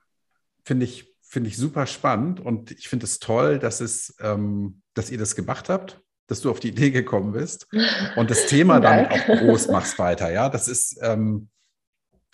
[0.64, 5.11] Finde ich, finde ich super spannend und ich finde es toll, dass es, ähm, dass
[5.11, 7.66] ihr das gemacht habt, dass du auf die Idee gekommen bist
[8.16, 10.30] und das Thema dann auch groß machst weiter.
[10.30, 11.49] Ja, das ist, ähm,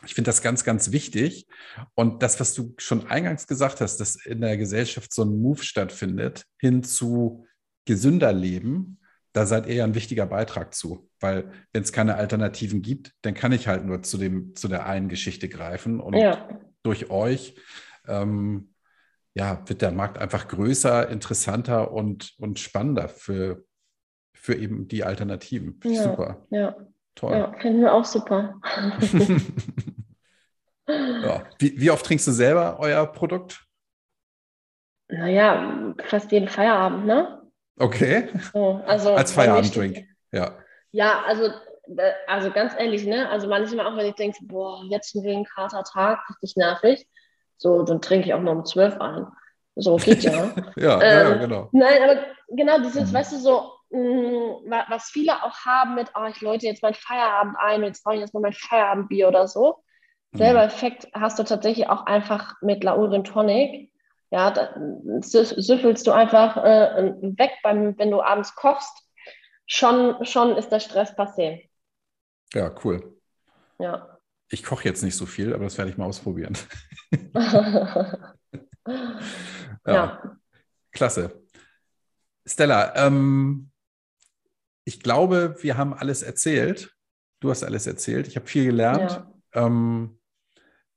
[0.06, 1.46] ich finde das ganz, ganz wichtig.
[1.94, 5.62] Und das, was du schon eingangs gesagt hast, dass in der Gesellschaft so ein Move
[5.62, 7.46] stattfindet hin zu
[7.84, 8.98] gesünder Leben,
[9.32, 11.08] da seid ihr ja ein wichtiger Beitrag zu.
[11.20, 14.86] Weil wenn es keine Alternativen gibt, dann kann ich halt nur zu, dem, zu der
[14.86, 16.00] einen Geschichte greifen.
[16.00, 16.48] Und Ja,
[16.82, 17.56] durch euch
[18.06, 18.74] ähm,
[19.34, 23.64] ja, wird der Markt einfach größer, interessanter und, und spannender für,
[24.32, 25.80] für eben die Alternativen.
[25.84, 26.02] Ja.
[26.04, 26.76] Super, ja,
[27.16, 27.32] toll.
[27.32, 28.60] ja, finden wir auch super.
[31.22, 31.44] ja.
[31.58, 33.66] wie, wie oft trinkst du selber euer Produkt?
[35.08, 37.50] Naja, fast jeden Feierabend, ne?
[37.80, 40.06] Okay, So, also als Feierabenddrink.
[40.32, 40.58] Ja,
[40.92, 41.46] Ja, also,
[41.96, 43.28] äh, also ganz ehrlich, ne?
[43.30, 47.08] Also manchmal auch, wenn ich denke, boah, jetzt ein ein harter Tag, richtig nervig,
[47.58, 49.26] so, dann trinke ich auch noch um zwölf ein.
[49.76, 50.56] So geht ja.
[50.76, 51.72] ja, ja, Ähm, ja, genau.
[51.72, 53.14] Nein, aber genau dieses, Mhm.
[53.14, 56.94] weißt du, so, mh, wa- was viele auch haben mit, oh, ich läute jetzt mein
[56.94, 59.82] Feierabend ein, jetzt brauche ich jetzt mal mein Feierabendbier oder so.
[60.34, 60.68] Selber Mhm.
[60.68, 63.90] Effekt hast du tatsächlich auch einfach mit Laurin Tonic.
[64.30, 64.74] Ja, da
[65.20, 68.90] sü- süffelst du einfach äh, weg, beim, wenn du abends kochst.
[69.66, 71.68] Schon, schon ist der Stress passé.
[72.52, 73.16] Ja, cool.
[73.78, 74.18] Ja.
[74.50, 76.56] Ich koche jetzt nicht so viel, aber das werde ich mal ausprobieren.
[79.86, 80.36] ja.
[80.92, 81.42] Klasse.
[82.46, 83.70] Stella, ähm,
[84.84, 86.94] ich glaube, wir haben alles erzählt.
[87.40, 88.28] Du hast alles erzählt.
[88.28, 89.24] Ich habe viel gelernt.
[89.54, 89.66] Ja.
[89.66, 90.18] Ähm,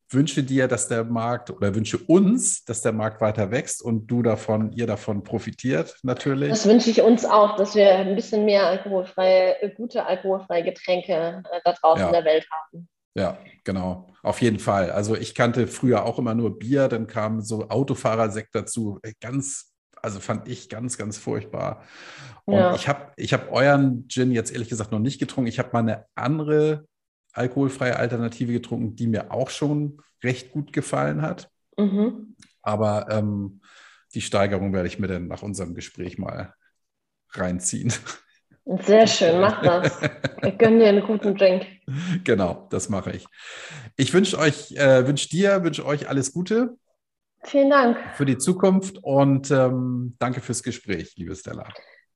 [0.10, 4.24] wünsche dir, dass der Markt oder wünsche uns, dass der Markt weiter wächst und du
[4.24, 6.50] davon, ihr davon profitiert, natürlich.
[6.50, 11.44] Das wünsche ich uns auch, dass wir ein bisschen mehr alkoholfreie, äh, gute alkoholfreie Getränke
[11.52, 12.08] äh, da draußen Ja.
[12.08, 12.88] in der Welt haben.
[13.16, 14.08] Ja, genau.
[14.22, 14.92] Auf jeden Fall.
[14.92, 19.00] Also ich kannte früher auch immer nur Bier, dann kam so Autofahrersekt dazu.
[19.22, 21.84] Ganz, also fand ich ganz, ganz furchtbar.
[22.46, 22.76] Und Ja.
[22.76, 25.48] ich habe ich hab euren Gin jetzt ehrlich gesagt noch nicht getrunken.
[25.50, 26.86] Ich habe mal eine andere
[27.38, 31.50] alkoholfreie Alternative getrunken, die mir auch schon recht gut gefallen hat.
[31.78, 32.36] Mhm.
[32.62, 33.62] Aber ähm,
[34.14, 36.54] die Steigerung werde ich mir dann nach unserem Gespräch mal
[37.32, 37.94] reinziehen.
[38.82, 39.98] Sehr schön, mach das.
[40.44, 41.66] Ich gönne dir einen guten Drink.
[42.24, 43.26] genau, das mache ich.
[43.96, 46.76] Ich wünsche euch, äh, wünsche dir, wünsche euch alles Gute
[47.44, 47.98] Vielen Dank.
[48.16, 51.70] für die Zukunft und ähm, danke fürs Gespräch, liebe Stella.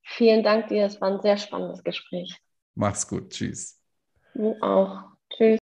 [0.04, 0.86] Vielen Dank dir.
[0.86, 2.36] Es war ein sehr spannendes Gespräch.
[2.76, 3.30] Mach's gut.
[3.30, 3.81] Tschüss.
[4.34, 5.04] Du auch.
[5.36, 5.60] Tschüss.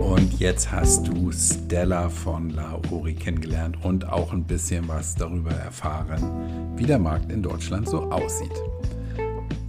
[0.00, 6.72] Und jetzt hast du Stella von Lauri kennengelernt und auch ein bisschen was darüber erfahren,
[6.76, 8.52] wie der Markt in Deutschland so aussieht.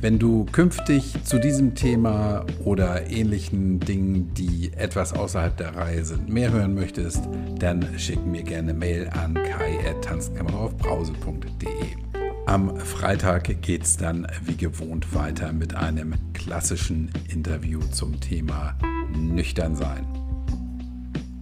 [0.01, 6.29] Wenn du künftig zu diesem Thema oder ähnlichen Dingen, die etwas außerhalb der Reihe sind,
[6.29, 7.27] mehr hören möchtest,
[7.57, 12.04] dann schick mir gerne Mail an kai.tanzkameraufbrause.de.
[12.47, 18.75] Am Freitag geht es dann wie gewohnt weiter mit einem klassischen Interview zum Thema
[19.17, 20.05] Nüchtern sein.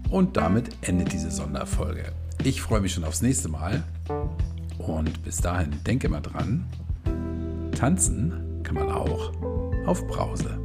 [0.09, 2.13] Und damit endet diese Sonderfolge.
[2.45, 3.83] Ich freue mich schon aufs nächste Mal.
[4.77, 6.65] Und bis dahin, denke mal dran,
[7.77, 9.33] tanzen kann man auch
[9.85, 10.62] auf Brause.